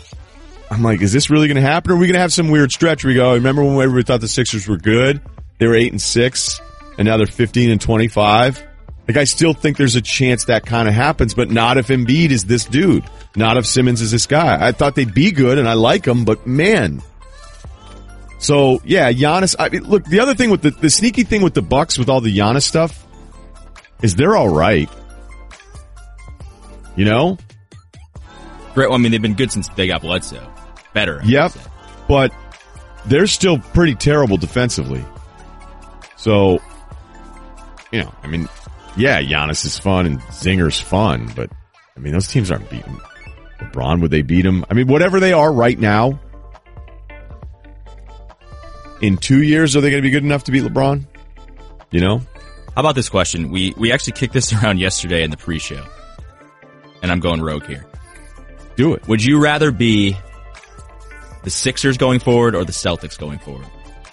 I'm 0.71 0.81
like, 0.81 1.01
is 1.01 1.13
this 1.13 1.29
really 1.29 1.47
going 1.47 1.55
to 1.55 1.61
happen? 1.61 1.91
Are 1.91 1.95
we 1.95 2.07
going 2.07 2.15
to 2.15 2.21
have 2.21 2.33
some 2.33 2.49
weird 2.49 2.71
stretch 2.71 3.03
we 3.03 3.13
go, 3.13 3.33
remember 3.33 3.63
when 3.63 3.75
everybody 3.75 4.03
thought 4.03 4.21
the 4.21 4.27
Sixers 4.27 4.67
were 4.67 4.77
good? 4.77 5.21
They 5.59 5.67
were 5.67 5.75
eight 5.75 5.91
and 5.91 6.01
six 6.01 6.59
and 6.97 7.07
now 7.07 7.17
they're 7.17 7.25
15 7.27 7.69
and 7.71 7.79
25. 7.81 8.63
Like, 9.07 9.17
I 9.17 9.23
still 9.25 9.53
think 9.53 9.77
there's 9.77 9.95
a 9.95 10.01
chance 10.01 10.45
that 10.45 10.65
kind 10.65 10.87
of 10.87 10.93
happens, 10.95 11.33
but 11.35 11.51
not 11.51 11.77
if 11.77 11.87
Embiid 11.87 12.31
is 12.31 12.45
this 12.45 12.65
dude. 12.65 13.03
Not 13.35 13.57
if 13.57 13.65
Simmons 13.67 14.01
is 14.01 14.09
this 14.11 14.25
guy. 14.25 14.65
I 14.65 14.71
thought 14.71 14.95
they'd 14.95 15.13
be 15.13 15.31
good 15.31 15.57
and 15.59 15.67
I 15.67 15.73
like 15.73 16.03
them, 16.03 16.25
but 16.25 16.47
man, 16.47 17.01
so 18.39 18.81
yeah, 18.83 19.11
Giannis. 19.11 19.55
I 19.59 19.69
mean, 19.69 19.83
look, 19.83 20.05
the 20.05 20.19
other 20.21 20.33
thing 20.33 20.49
with 20.49 20.61
the, 20.61 20.71
the 20.71 20.89
sneaky 20.89 21.23
thing 21.23 21.41
with 21.41 21.53
the 21.53 21.61
Bucks 21.61 21.97
with 21.99 22.09
all 22.09 22.21
the 22.21 22.35
Giannis 22.35 22.63
stuff 22.63 23.05
is 24.01 24.15
they're 24.15 24.35
all 24.35 24.49
right. 24.49 24.89
You 26.95 27.05
know, 27.05 27.37
Great. 28.73 28.89
Well, 28.89 28.97
I 28.99 29.01
mean, 29.01 29.11
they've 29.11 29.21
been 29.21 29.35
good 29.35 29.51
since 29.51 29.69
they 29.69 29.87
got 29.87 30.01
Bledsoe. 30.01 30.51
Better. 30.93 31.21
I 31.21 31.25
Yep. 31.25 31.51
but 32.09 32.33
they're 33.05 33.27
still 33.27 33.57
pretty 33.59 33.95
terrible 33.95 34.35
defensively. 34.37 35.03
So, 36.17 36.59
you 37.95 38.03
know, 38.03 38.13
I 38.23 38.27
mean, 38.27 38.49
yeah, 38.97 39.21
Giannis 39.21 39.63
is 39.65 39.79
fun 39.79 40.05
and 40.05 40.19
Zinger's 40.23 40.79
fun, 40.81 41.31
but 41.33 41.49
I 41.95 41.99
mean, 42.01 42.11
those 42.11 42.27
teams 42.27 42.51
aren't 42.51 42.69
beating 42.69 42.99
LeBron. 43.59 44.01
Would 44.01 44.11
they 44.11 44.21
beat 44.21 44.45
him? 44.45 44.65
I 44.69 44.73
mean, 44.73 44.87
whatever 44.87 45.21
they 45.21 45.31
are 45.31 45.51
right 45.51 45.79
now, 45.79 46.19
in 49.01 49.17
two 49.17 49.41
years, 49.41 49.75
are 49.75 49.81
they 49.81 49.89
going 49.91 50.01
to 50.01 50.05
be 50.07 50.11
good 50.11 50.23
enough 50.23 50.43
to 50.45 50.51
beat 50.51 50.63
LeBron? 50.63 51.05
You 51.91 52.01
know, 52.01 52.17
How 52.73 52.81
about 52.81 52.95
this 52.95 53.07
question? 53.07 53.49
We 53.49 53.73
we 53.77 53.93
actually 53.93 54.13
kicked 54.13 54.33
this 54.33 54.51
around 54.63 54.79
yesterday 54.79 55.23
in 55.23 55.31
the 55.31 55.37
pre-show, 55.37 55.85
and 57.01 57.11
I'm 57.11 57.21
going 57.21 57.41
rogue 57.41 57.65
here. 57.65 57.85
do 58.75 58.93
it. 58.93 59.07
Would 59.07 59.23
you 59.23 59.39
rather 59.39 59.71
be 59.71 60.17
the 61.43 61.49
Sixers 61.49 61.97
going 61.97 62.19
forward 62.19 62.55
or 62.55 62.65
the 62.65 62.73
Celtics 62.73 63.17
going 63.17 63.39
forward? 63.39 63.65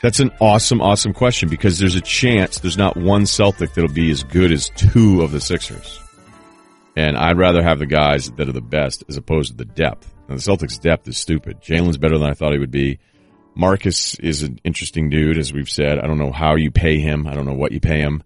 That's 0.03 0.19
an 0.21 0.33
awesome, 0.41 0.81
awesome 0.81 1.13
question 1.15 1.49
because 1.49 1.79
there's 1.79 1.95
a 1.95 2.01
chance 2.01 2.59
there's 2.59 2.77
not 2.77 2.97
one 2.97 3.25
Celtic 3.25 3.73
that'll 3.75 3.93
be 3.93 4.11
as 4.11 4.25
good 4.25 4.51
as 4.51 4.69
two 4.71 5.23
of 5.23 5.31
the 5.31 5.41
Sixers. 5.41 6.01
And 6.97 7.17
I'd 7.17 7.39
rather 7.39 7.63
have 7.63 7.79
the 7.79 7.87
guys 7.87 8.31
that 8.33 8.49
are 8.49 8.53
the 8.53 8.61
best 8.61 9.05
as 9.09 9.17
opposed 9.17 9.53
to 9.53 9.57
the 9.57 9.65
depth. 9.65 10.13
Now, 10.29 10.35
the 10.35 10.41
Celtics' 10.41 10.81
depth 10.81 11.07
is 11.09 11.17
stupid. 11.17 11.61
Jalen's 11.63 11.99
better 11.99 12.19
than 12.19 12.29
I 12.29 12.35
thought 12.35 12.53
he 12.53 12.59
would 12.59 12.71
be. 12.71 12.99
Marcus 13.55 14.15
is 14.17 14.43
an 14.43 14.59
interesting 14.65 15.09
dude, 15.09 15.39
as 15.39 15.53
we've 15.53 15.71
said. 15.71 15.99
I 15.99 16.07
don't 16.07 16.19
know 16.19 16.33
how 16.33 16.57
you 16.57 16.71
pay 16.71 16.99
him. 16.99 17.27
I 17.27 17.35
don't 17.35 17.47
know 17.47 17.55
what 17.55 17.73
you 17.73 17.81
pay 17.81 18.01
him, 18.01 18.23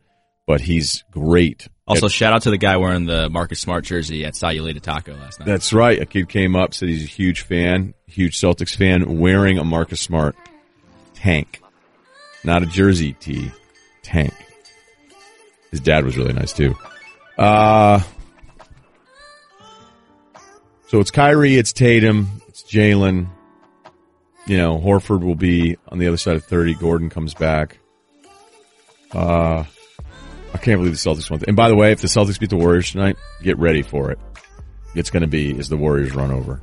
but 0.47 0.61
he's 0.61 1.05
great. 1.11 1.69
Also, 1.87 2.07
at- 2.07 2.13
shout 2.13 2.33
out 2.33 2.43
to 2.43 2.51
the 2.51 2.59
guy 2.59 2.77
wearing 2.79 3.07
the 3.07 3.29
Marcus 3.29 3.61
Smart 3.61 3.85
jersey 3.85 4.25
at 4.25 4.35
Salulita 4.35 4.81
Taco 4.81 5.15
last 5.15 5.41
night. 5.41 5.47
that's 5.47 5.73
right. 5.73 6.01
A 6.01 6.07
kid 6.07 6.29
came 6.29 6.57
up, 6.57 6.75
said 6.75 6.89
he's 6.89 7.05
a 7.05 7.09
huge 7.09 7.43
fan, 7.43 7.93
huge 8.07 8.41
Celtics 8.41 8.75
fan, 8.75 9.19
wearing 9.19 9.59
a 9.59 9.65
Marcus 9.65 10.01
Smart 10.01 10.37
tank. 11.15 11.61
Not 12.47 12.63
a 12.63 12.67
jersey 12.67 13.13
tee, 13.15 13.51
tank. 14.05 14.33
His 15.73 15.81
dad 15.81 16.05
was 16.05 16.17
really 16.17 16.33
nice 16.33 16.53
too. 16.53 16.77
Uh, 17.37 18.01
so 20.87 21.01
it's 21.01 21.11
Kyrie, 21.11 21.57
it's 21.57 21.73
Tatum, 21.73 22.41
it's 22.47 22.63
Jalen. 22.63 23.27
You 24.47 24.59
know, 24.59 24.79
Horford 24.79 25.25
will 25.25 25.35
be 25.35 25.77
on 25.89 25.99
the 25.99 26.07
other 26.07 26.17
side 26.17 26.37
of 26.37 26.45
30. 26.45 26.75
Gordon 26.75 27.11
comes 27.11 27.35
back. 27.35 27.79
Uh, 29.11 29.65
I 30.55 30.59
can't 30.59 30.79
believe 30.79 30.93
the 30.93 31.11
Celtics 31.11 31.29
won. 31.29 31.43
And 31.49 31.57
by 31.57 31.69
the 31.69 31.75
way, 31.75 31.91
if 31.91 32.01
the 32.01 32.07
Celtics 32.07 32.39
beat 32.39 32.51
the 32.51 32.57
Warriors 32.57 32.93
tonight, 32.93 33.17
get 33.43 33.59
ready 33.59 33.83
for 33.83 34.13
it. 34.13 34.21
It's 34.95 35.11
going 35.11 35.23
to 35.23 35.27
be 35.27 35.51
is 35.51 35.69
the 35.69 35.77
Warriors 35.77 36.15
run 36.15 36.31
over. 36.31 36.61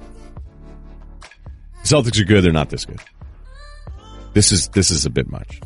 The 1.21 1.87
Celtics 1.89 2.21
are 2.21 2.25
good. 2.25 2.41
They're 2.41 2.53
not 2.53 2.69
this 2.69 2.85
good. 2.85 3.01
This 4.33 4.53
is 4.53 4.69
this 4.69 4.89
is 4.89 5.05
a 5.05 5.09
bit 5.09 5.29
much. 5.29 5.59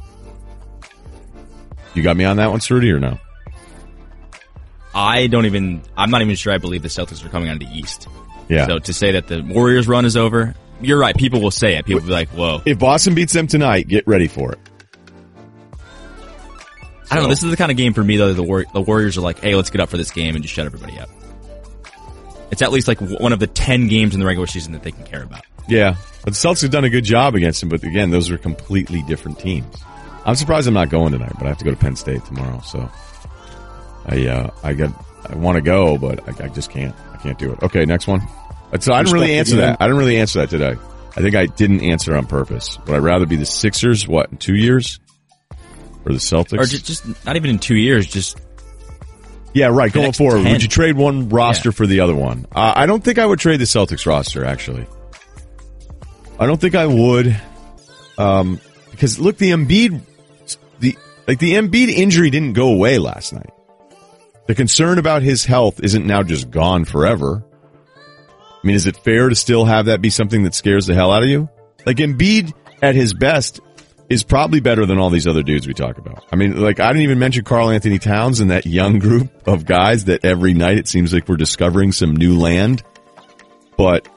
You 1.98 2.04
got 2.04 2.16
me 2.16 2.26
on 2.26 2.38
that 2.38 2.52
one, 2.52 2.60
Cerruti, 2.60 2.94
or 2.94 3.00
no? 3.00 3.20
I 4.94 5.28
don't 5.28 5.46
even, 5.46 5.82
I'm 5.96 6.10
not 6.10 6.22
even 6.22 6.36
sure 6.36 6.54
I 6.54 6.60
believe 6.60 6.82
the 6.84 6.88
Celtics 6.88 7.26
are 7.26 7.30
coming 7.30 7.50
out 7.50 7.56
of 7.56 7.60
the 7.60 7.78
East. 7.78 8.08
Yeah. 8.50 8.68
So 8.68 8.80
to 8.80 8.94
say 8.94 9.14
that 9.14 9.28
the 9.28 9.42
Warriors 9.42 9.88
run 9.88 10.06
is 10.06 10.16
over, 10.16 10.56
you're 10.80 11.00
right. 11.00 11.16
People 11.16 11.42
will 11.42 11.52
say 11.52 11.76
it. 11.76 11.86
People 11.86 12.02
will 12.02 12.08
be 12.08 12.14
like, 12.14 12.30
whoa. 12.30 12.62
if 12.66 12.80
Boston 12.80 13.16
beats 13.16 13.34
them 13.34 13.48
tonight, 13.48 13.88
get 13.88 14.08
ready 14.08 14.28
for 14.28 14.54
it. 14.54 14.60
I 17.10 17.16
don't 17.16 17.24
know. 17.24 17.30
This 17.30 17.44
is 17.44 17.50
the 17.50 17.58
kind 17.58 17.72
of 17.72 17.78
game 17.78 17.94
for 17.94 18.04
me 18.04 18.18
though. 18.18 18.34
The, 18.34 18.44
War- 18.44 18.66
the 18.74 18.82
Warriors 18.82 19.18
are 19.18 19.22
like, 19.22 19.40
hey, 19.40 19.56
let's 19.56 19.70
get 19.70 19.82
up 19.82 19.90
for 19.90 19.98
this 19.98 20.12
game 20.12 20.36
and 20.36 20.44
just 20.44 20.54
shut 20.54 20.66
everybody 20.66 21.00
up. 21.00 21.10
It's 22.52 22.62
at 22.62 22.72
least 22.72 22.88
like 22.88 23.00
one 23.00 23.34
of 23.34 23.40
the 23.40 23.48
10 23.48 23.88
games 23.88 24.14
in 24.14 24.20
the 24.20 24.26
regular 24.26 24.48
season 24.48 24.74
that 24.74 24.84
they 24.84 24.92
can 24.92 25.04
care 25.04 25.24
about. 25.24 25.46
Yeah, 25.68 25.96
but 26.24 26.34
the 26.34 26.40
Celtics 26.40 26.62
have 26.62 26.72
done 26.72 26.86
a 26.86 26.90
good 26.90 27.04
job 27.04 27.36
against 27.36 27.60
them. 27.60 27.70
But 27.70 27.84
again, 27.84 28.10
those 28.10 28.30
are 28.32 28.38
completely 28.38 29.02
different 29.04 29.40
teams. 29.40 29.76
I'm 30.28 30.36
surprised 30.36 30.68
I'm 30.68 30.74
not 30.76 30.90
going 30.90 31.14
tonight, 31.14 31.32
but 31.36 31.46
I 31.46 31.48
have 31.48 31.58
to 31.58 31.66
go 31.66 31.72
to 31.72 31.78
Penn 31.78 31.96
State 31.96 32.24
tomorrow. 32.26 32.60
So 32.62 32.88
I 34.06 34.28
uh, 34.28 34.50
I 34.64 34.74
got 34.74 34.92
I 35.30 35.36
want 35.36 35.56
to 35.56 35.62
go, 35.62 35.98
but 35.98 36.20
I, 36.42 36.46
I 36.46 36.48
just 36.50 36.70
can't. 36.70 36.94
I 37.14 37.18
can't 37.18 37.40
do 37.40 37.52
it. 37.54 37.64
Okay, 37.64 37.86
next 37.86 38.06
one. 38.08 38.22
Uh, 38.72 38.78
So 38.80 38.94
I 38.94 39.02
didn't 39.02 39.14
really 39.14 39.34
answer 39.36 39.56
that. 39.58 39.78
I 39.82 39.86
didn't 39.86 39.98
really 40.00 40.18
answer 40.18 40.40
that 40.42 40.50
today. 40.50 40.76
I 41.16 41.22
think 41.22 41.36
I 41.36 41.48
didn't 41.48 41.82
answer 41.82 42.16
on 42.16 42.28
purpose. 42.28 42.78
Would 42.86 42.94
I 42.94 43.00
rather 43.00 43.26
be 43.26 43.38
the 43.38 43.46
Sixers? 43.46 44.08
What 44.08 44.30
in 44.32 44.38
two 44.38 44.56
years? 44.56 45.00
Or 46.06 46.12
the 46.14 46.20
Celtics? 46.20 46.60
Or 46.60 46.66
just, 46.66 46.86
just 46.86 47.26
not 47.26 47.36
even 47.38 47.50
in 47.50 47.60
two 47.60 47.76
years, 47.76 48.06
just 48.06 48.38
Yeah, 49.54 49.68
right. 49.68 49.92
Going 49.92 50.06
next 50.08 50.20
forward, 50.20 50.44
10. 50.44 50.52
would 50.52 50.62
you 50.62 50.70
trade 50.70 50.96
one 50.96 51.28
roster 51.30 51.70
Yeah. 51.70 51.74
for 51.74 51.88
the 51.88 52.02
other 52.02 52.16
one? 52.16 52.46
Uh, 52.54 52.74
I 52.76 52.86
don't 52.86 53.04
think 53.04 53.18
I 53.18 53.26
would 53.26 53.40
trade 53.40 53.60
the 53.60 53.66
Celtics 53.66 54.06
roster. 54.06 54.46
Actually, 54.46 54.86
I 56.40 56.46
don't 56.46 56.62
think 56.62 56.76
I 56.76 56.86
would. 56.86 57.36
Um, 58.20 58.60
because 58.92 59.20
look, 59.20 59.38
the 59.38 59.52
Embiid, 59.52 60.02
the 60.80 60.98
like 61.28 61.40
the 61.40 61.54
Embiid 61.54 61.90
injury 61.90 62.30
didn't 62.30 62.54
go 62.54 62.72
away 62.74 62.98
last 63.00 63.34
night. 63.34 63.52
The 64.48 64.56
concern 64.56 64.98
about 64.98 65.24
his 65.24 65.46
health 65.46 65.82
isn't 65.84 66.06
now 66.06 66.24
just 66.24 66.50
gone 66.50 66.86
forever. 66.86 67.44
I 67.98 68.68
mean, 68.68 68.76
is 68.76 68.88
it 68.88 68.98
fair 68.98 69.30
to 69.30 69.36
still 69.36 69.66
have 69.66 69.88
that 69.88 70.02
be 70.02 70.10
something 70.10 70.44
that 70.44 70.56
scares 70.56 70.88
the 70.88 70.96
hell 70.96 71.12
out 71.12 71.24
of 71.24 71.30
you? 71.30 71.50
Like 71.86 71.98
Embiid 71.98 72.54
at 72.82 72.96
his 72.96 73.14
best 73.14 73.60
is 74.10 74.24
probably 74.24 74.62
better 74.62 74.86
than 74.86 75.00
all 75.00 75.10
these 75.10 75.28
other 75.28 75.44
dudes 75.44 75.68
we 75.68 75.74
talk 75.74 75.98
about. 75.98 76.26
I 76.32 76.38
mean, 76.38 76.60
like 76.62 76.80
I 76.80 76.88
didn't 76.88 77.04
even 77.04 77.20
mention 77.20 77.44
Karl-Anthony 77.44 78.00
Towns 78.00 78.40
and 78.40 78.52
that 78.52 78.66
young 78.66 79.00
group 79.00 79.30
of 79.48 79.66
guys 79.66 80.06
that 80.06 80.24
every 80.24 80.54
night 80.54 80.78
it 80.78 80.88
seems 80.88 81.14
like 81.14 81.28
we're 81.28 81.36
discovering 81.38 81.92
some 81.92 82.16
new 82.16 82.38
land. 82.38 82.84
But, 83.78 84.08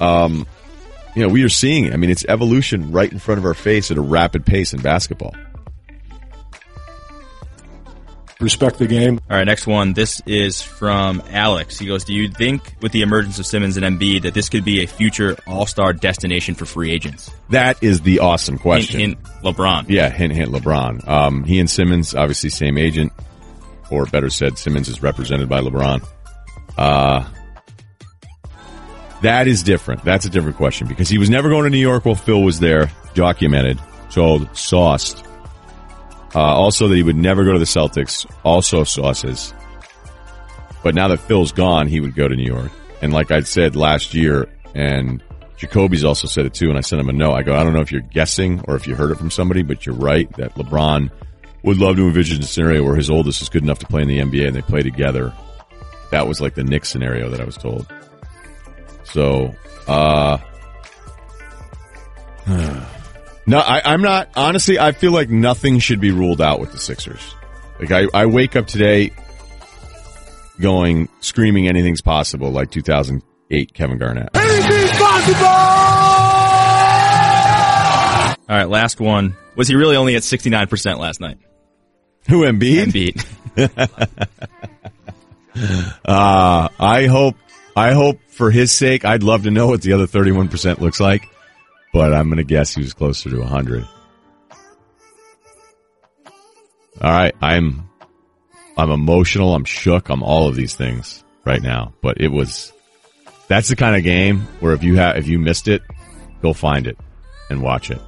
um, 0.00 0.46
you 1.14 1.22
know, 1.22 1.28
we 1.28 1.42
are 1.42 1.48
seeing 1.48 1.86
it. 1.86 1.92
I 1.92 1.96
mean, 1.96 2.10
it's 2.10 2.24
evolution 2.28 2.92
right 2.92 3.10
in 3.10 3.18
front 3.18 3.38
of 3.38 3.44
our 3.44 3.54
face 3.54 3.90
at 3.90 3.96
a 3.96 4.00
rapid 4.00 4.46
pace 4.46 4.72
in 4.72 4.80
basketball. 4.80 5.34
Respect 8.40 8.78
the 8.78 8.86
game. 8.86 9.18
All 9.28 9.36
right, 9.36 9.42
next 9.42 9.66
one. 9.66 9.94
This 9.94 10.22
is 10.24 10.62
from 10.62 11.20
Alex. 11.30 11.76
He 11.76 11.86
goes, 11.86 12.04
"Do 12.04 12.14
you 12.14 12.28
think, 12.28 12.76
with 12.80 12.92
the 12.92 13.02
emergence 13.02 13.40
of 13.40 13.46
Simmons 13.46 13.76
and 13.76 13.84
Embiid, 13.84 14.22
that 14.22 14.32
this 14.32 14.48
could 14.48 14.64
be 14.64 14.84
a 14.84 14.86
future 14.86 15.36
All-Star 15.48 15.92
destination 15.92 16.54
for 16.54 16.64
free 16.64 16.92
agents?" 16.92 17.32
That 17.50 17.82
is 17.82 18.02
the 18.02 18.20
awesome 18.20 18.54
Hint, 18.54 18.62
question. 18.62 19.00
hint, 19.00 19.22
LeBron. 19.42 19.86
Yeah, 19.88 20.08
hint, 20.08 20.32
hint, 20.34 20.52
LeBron. 20.52 21.08
Um, 21.08 21.42
he 21.42 21.58
and 21.58 21.68
Simmons, 21.68 22.14
obviously 22.14 22.50
same 22.50 22.78
agent, 22.78 23.12
or 23.90 24.06
better 24.06 24.30
said, 24.30 24.56
Simmons 24.56 24.88
is 24.88 25.02
represented 25.02 25.48
by 25.48 25.60
LeBron. 25.60 26.06
Uh, 26.76 27.24
that 29.22 29.48
is 29.48 29.62
different. 29.62 30.04
That's 30.04 30.26
a 30.26 30.30
different 30.30 30.56
question 30.56 30.86
because 30.86 31.08
he 31.08 31.18
was 31.18 31.28
never 31.30 31.48
going 31.48 31.64
to 31.64 31.70
New 31.70 31.78
York 31.78 32.04
while 32.04 32.14
Phil 32.14 32.42
was 32.42 32.60
there, 32.60 32.90
documented, 33.14 33.78
told, 34.10 34.56
sauced. 34.56 35.24
Uh, 36.34 36.40
also 36.40 36.88
that 36.88 36.94
he 36.94 37.02
would 37.02 37.16
never 37.16 37.44
go 37.44 37.52
to 37.52 37.58
the 37.58 37.64
Celtics, 37.64 38.26
also 38.44 38.84
sauces. 38.84 39.54
But 40.82 40.94
now 40.94 41.08
that 41.08 41.18
Phil's 41.18 41.52
gone, 41.52 41.88
he 41.88 42.00
would 42.00 42.14
go 42.14 42.28
to 42.28 42.36
New 42.36 42.44
York. 42.44 42.70
And 43.02 43.12
like 43.12 43.30
I 43.30 43.40
said 43.40 43.76
last 43.76 44.14
year, 44.14 44.48
and 44.74 45.22
Jacoby's 45.56 46.04
also 46.04 46.28
said 46.28 46.46
it 46.46 46.54
too, 46.54 46.68
and 46.68 46.78
I 46.78 46.82
sent 46.82 47.00
him 47.00 47.08
a 47.08 47.12
note. 47.12 47.34
I 47.34 47.42
go, 47.42 47.56
I 47.56 47.64
don't 47.64 47.72
know 47.72 47.80
if 47.80 47.90
you're 47.90 48.00
guessing 48.00 48.60
or 48.68 48.76
if 48.76 48.86
you 48.86 48.94
heard 48.94 49.10
it 49.10 49.18
from 49.18 49.30
somebody, 49.30 49.62
but 49.62 49.86
you're 49.86 49.94
right 49.94 50.30
that 50.36 50.54
LeBron 50.54 51.10
would 51.64 51.78
love 51.78 51.96
to 51.96 52.06
envision 52.06 52.42
a 52.42 52.46
scenario 52.46 52.84
where 52.84 52.94
his 52.94 53.10
oldest 53.10 53.42
is 53.42 53.48
good 53.48 53.64
enough 53.64 53.80
to 53.80 53.86
play 53.86 54.02
in 54.02 54.08
the 54.08 54.18
NBA 54.18 54.46
and 54.46 54.56
they 54.56 54.62
play 54.62 54.82
together. 54.82 55.32
That 56.12 56.28
was 56.28 56.40
like 56.40 56.54
the 56.54 56.62
Knicks 56.62 56.88
scenario 56.88 57.28
that 57.30 57.40
I 57.40 57.44
was 57.44 57.56
told. 57.56 57.86
So, 59.12 59.54
uh, 59.86 60.38
no, 63.46 63.58
I, 63.58 63.82
I'm 63.84 64.02
not, 64.02 64.30
honestly, 64.36 64.78
I 64.78 64.92
feel 64.92 65.12
like 65.12 65.30
nothing 65.30 65.78
should 65.78 66.00
be 66.00 66.10
ruled 66.10 66.40
out 66.40 66.60
with 66.60 66.72
the 66.72 66.78
Sixers. 66.78 67.34
Like 67.80 67.90
I, 67.92 68.06
I 68.12 68.26
wake 68.26 68.56
up 68.56 68.66
today 68.66 69.12
going, 70.60 71.08
screaming 71.20 71.68
anything's 71.68 72.00
possible 72.00 72.50
like 72.50 72.70
2008 72.70 73.72
Kevin 73.74 73.98
Garnett. 73.98 74.30
All 78.48 78.56
right, 78.56 78.68
last 78.68 78.98
one. 79.00 79.36
Was 79.56 79.68
he 79.68 79.74
really 79.74 79.96
only 79.96 80.16
at 80.16 80.22
69% 80.22 80.98
last 80.98 81.20
night? 81.20 81.38
Who 82.28 82.42
Embiid? 82.42 82.86
Embiid. 83.56 84.28
Uh, 86.04 86.68
I 86.78 87.06
hope, 87.06 87.34
I 87.78 87.92
hope 87.92 88.18
for 88.26 88.50
his 88.50 88.72
sake, 88.72 89.04
I'd 89.04 89.22
love 89.22 89.44
to 89.44 89.52
know 89.52 89.68
what 89.68 89.82
the 89.82 89.92
other 89.92 90.08
31% 90.08 90.80
looks 90.80 90.98
like, 90.98 91.28
but 91.92 92.12
I'm 92.12 92.26
going 92.26 92.38
to 92.38 92.44
guess 92.44 92.74
he 92.74 92.82
was 92.82 92.92
closer 92.92 93.30
to 93.30 93.38
100. 93.38 93.86
All 97.00 97.12
right. 97.12 97.32
I'm, 97.40 97.88
I'm 98.76 98.90
emotional. 98.90 99.54
I'm 99.54 99.64
shook. 99.64 100.08
I'm 100.08 100.24
all 100.24 100.48
of 100.48 100.56
these 100.56 100.74
things 100.74 101.22
right 101.44 101.62
now, 101.62 101.94
but 102.02 102.20
it 102.20 102.32
was, 102.32 102.72
that's 103.46 103.68
the 103.68 103.76
kind 103.76 103.94
of 103.94 104.02
game 104.02 104.40
where 104.58 104.72
if 104.72 104.82
you 104.82 104.96
have, 104.96 105.16
if 105.16 105.28
you 105.28 105.38
missed 105.38 105.68
it, 105.68 105.82
go 106.42 106.52
find 106.52 106.88
it 106.88 106.98
and 107.48 107.62
watch 107.62 107.92
it. 107.92 108.02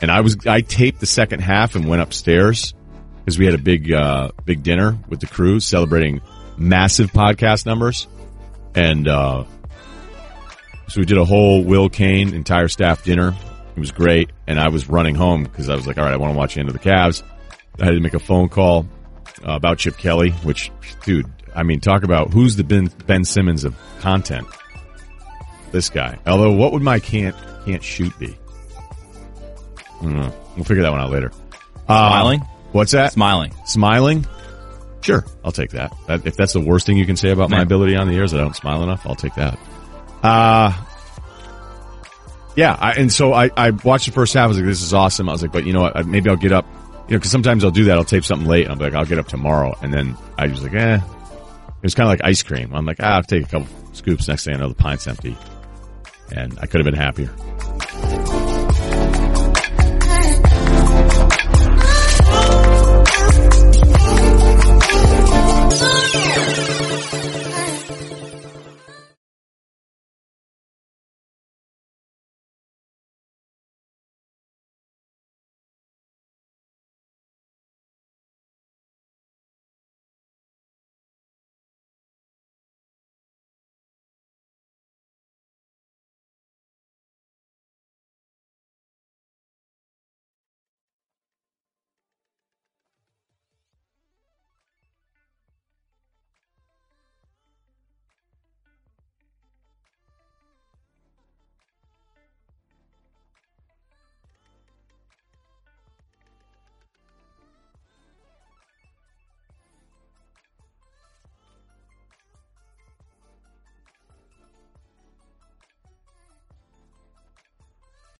And 0.00 0.08
I 0.08 0.20
was, 0.20 0.46
I 0.46 0.60
taped 0.60 1.00
the 1.00 1.06
second 1.06 1.40
half 1.40 1.74
and 1.74 1.88
went 1.88 2.00
upstairs 2.00 2.74
because 3.24 3.40
we 3.40 3.44
had 3.44 3.56
a 3.56 3.58
big, 3.58 3.90
uh, 3.90 4.30
big 4.44 4.62
dinner 4.62 4.96
with 5.08 5.18
the 5.18 5.26
crew 5.26 5.58
celebrating 5.58 6.20
massive 6.56 7.10
podcast 7.10 7.66
numbers. 7.66 8.06
And, 8.76 9.08
uh, 9.08 9.44
so 10.88 11.00
we 11.00 11.06
did 11.06 11.18
a 11.18 11.24
whole 11.24 11.64
Will 11.64 11.88
Kane 11.88 12.32
entire 12.32 12.68
staff 12.68 13.02
dinner. 13.02 13.34
It 13.74 13.80
was 13.80 13.90
great. 13.90 14.30
And 14.46 14.60
I 14.60 14.68
was 14.68 14.88
running 14.88 15.16
home 15.16 15.42
because 15.42 15.68
I 15.68 15.74
was 15.74 15.86
like, 15.86 15.98
all 15.98 16.04
right, 16.04 16.12
I 16.12 16.16
want 16.16 16.32
to 16.32 16.38
watch 16.38 16.54
the 16.54 16.60
end 16.60 16.68
of 16.68 16.74
the 16.74 16.78
Cavs. 16.80 17.22
I 17.80 17.86
had 17.86 17.90
to 17.92 18.00
make 18.00 18.14
a 18.14 18.20
phone 18.20 18.48
call 18.48 18.86
uh, 19.46 19.52
about 19.52 19.78
Chip 19.78 19.98
Kelly, 19.98 20.30
which, 20.30 20.70
dude, 21.04 21.26
I 21.54 21.62
mean, 21.62 21.80
talk 21.80 22.04
about 22.04 22.32
who's 22.32 22.56
the 22.56 22.64
Ben, 22.64 22.90
ben 23.06 23.24
Simmons 23.24 23.64
of 23.64 23.76
content. 24.00 24.46
This 25.72 25.90
guy. 25.90 26.18
Although, 26.26 26.52
what 26.52 26.72
would 26.72 26.82
my 26.82 27.00
can't 27.00 27.36
can't 27.64 27.82
shoot 27.82 28.16
be? 28.18 28.36
I 30.00 30.02
don't 30.02 30.16
know. 30.16 30.32
We'll 30.54 30.64
figure 30.64 30.82
that 30.84 30.92
one 30.92 31.00
out 31.00 31.10
later. 31.10 31.32
Uh, 31.88 32.08
Smiling? 32.08 32.40
What's 32.72 32.92
that? 32.92 33.12
Smiling. 33.12 33.52
Smiling? 33.64 34.26
Sure, 35.02 35.24
I'll 35.44 35.52
take 35.52 35.70
that. 35.70 35.92
If 36.08 36.36
that's 36.36 36.52
the 36.52 36.60
worst 36.60 36.86
thing 36.86 36.96
you 36.96 37.06
can 37.06 37.16
say 37.16 37.30
about 37.30 37.50
my 37.50 37.62
ability 37.62 37.94
on 37.96 38.08
the 38.08 38.14
air 38.16 38.24
is 38.24 38.32
that 38.32 38.40
I 38.40 38.44
don't 38.44 38.56
smile 38.56 38.82
enough, 38.82 39.06
I'll 39.06 39.14
take 39.14 39.34
that. 39.34 39.58
Uh, 40.22 40.72
yeah, 42.56 42.74
I, 42.78 42.92
and 42.94 43.12
so 43.12 43.32
I, 43.32 43.50
I 43.56 43.70
watched 43.70 44.06
the 44.06 44.12
first 44.12 44.34
half. 44.34 44.44
I 44.44 44.46
was 44.48 44.56
like, 44.56 44.66
this 44.66 44.82
is 44.82 44.94
awesome. 44.94 45.28
I 45.28 45.32
was 45.32 45.42
like, 45.42 45.52
but 45.52 45.64
you 45.66 45.72
know 45.72 45.82
what? 45.82 46.06
Maybe 46.06 46.28
I'll 46.30 46.36
get 46.36 46.52
up, 46.52 46.64
you 47.08 47.12
know, 47.12 47.18
because 47.18 47.30
sometimes 47.30 47.64
I'll 47.64 47.70
do 47.70 47.84
that. 47.84 47.98
I'll 47.98 48.04
tape 48.04 48.24
something 48.24 48.48
late 48.48 48.62
and 48.64 48.72
I'll 48.72 48.78
be 48.78 48.84
like, 48.84 48.94
I'll 48.94 49.04
get 49.04 49.18
up 49.18 49.28
tomorrow. 49.28 49.76
And 49.82 49.92
then 49.92 50.16
I 50.38 50.46
was 50.46 50.62
like, 50.62 50.74
eh, 50.74 50.96
It 50.96 51.82
was 51.82 51.94
kind 51.94 52.06
of 52.08 52.18
like 52.18 52.24
ice 52.28 52.42
cream. 52.42 52.74
I'm 52.74 52.86
like, 52.86 52.96
ah, 53.00 53.16
I'll 53.16 53.22
take 53.22 53.44
a 53.44 53.48
couple 53.48 53.68
scoops. 53.92 54.26
Next 54.26 54.44
thing 54.44 54.54
I 54.54 54.58
know, 54.58 54.68
the 54.70 54.74
pint's 54.74 55.06
empty. 55.06 55.36
And 56.34 56.58
I 56.60 56.66
could 56.66 56.80
have 56.80 56.86
been 56.86 56.94
happier. 57.00 57.30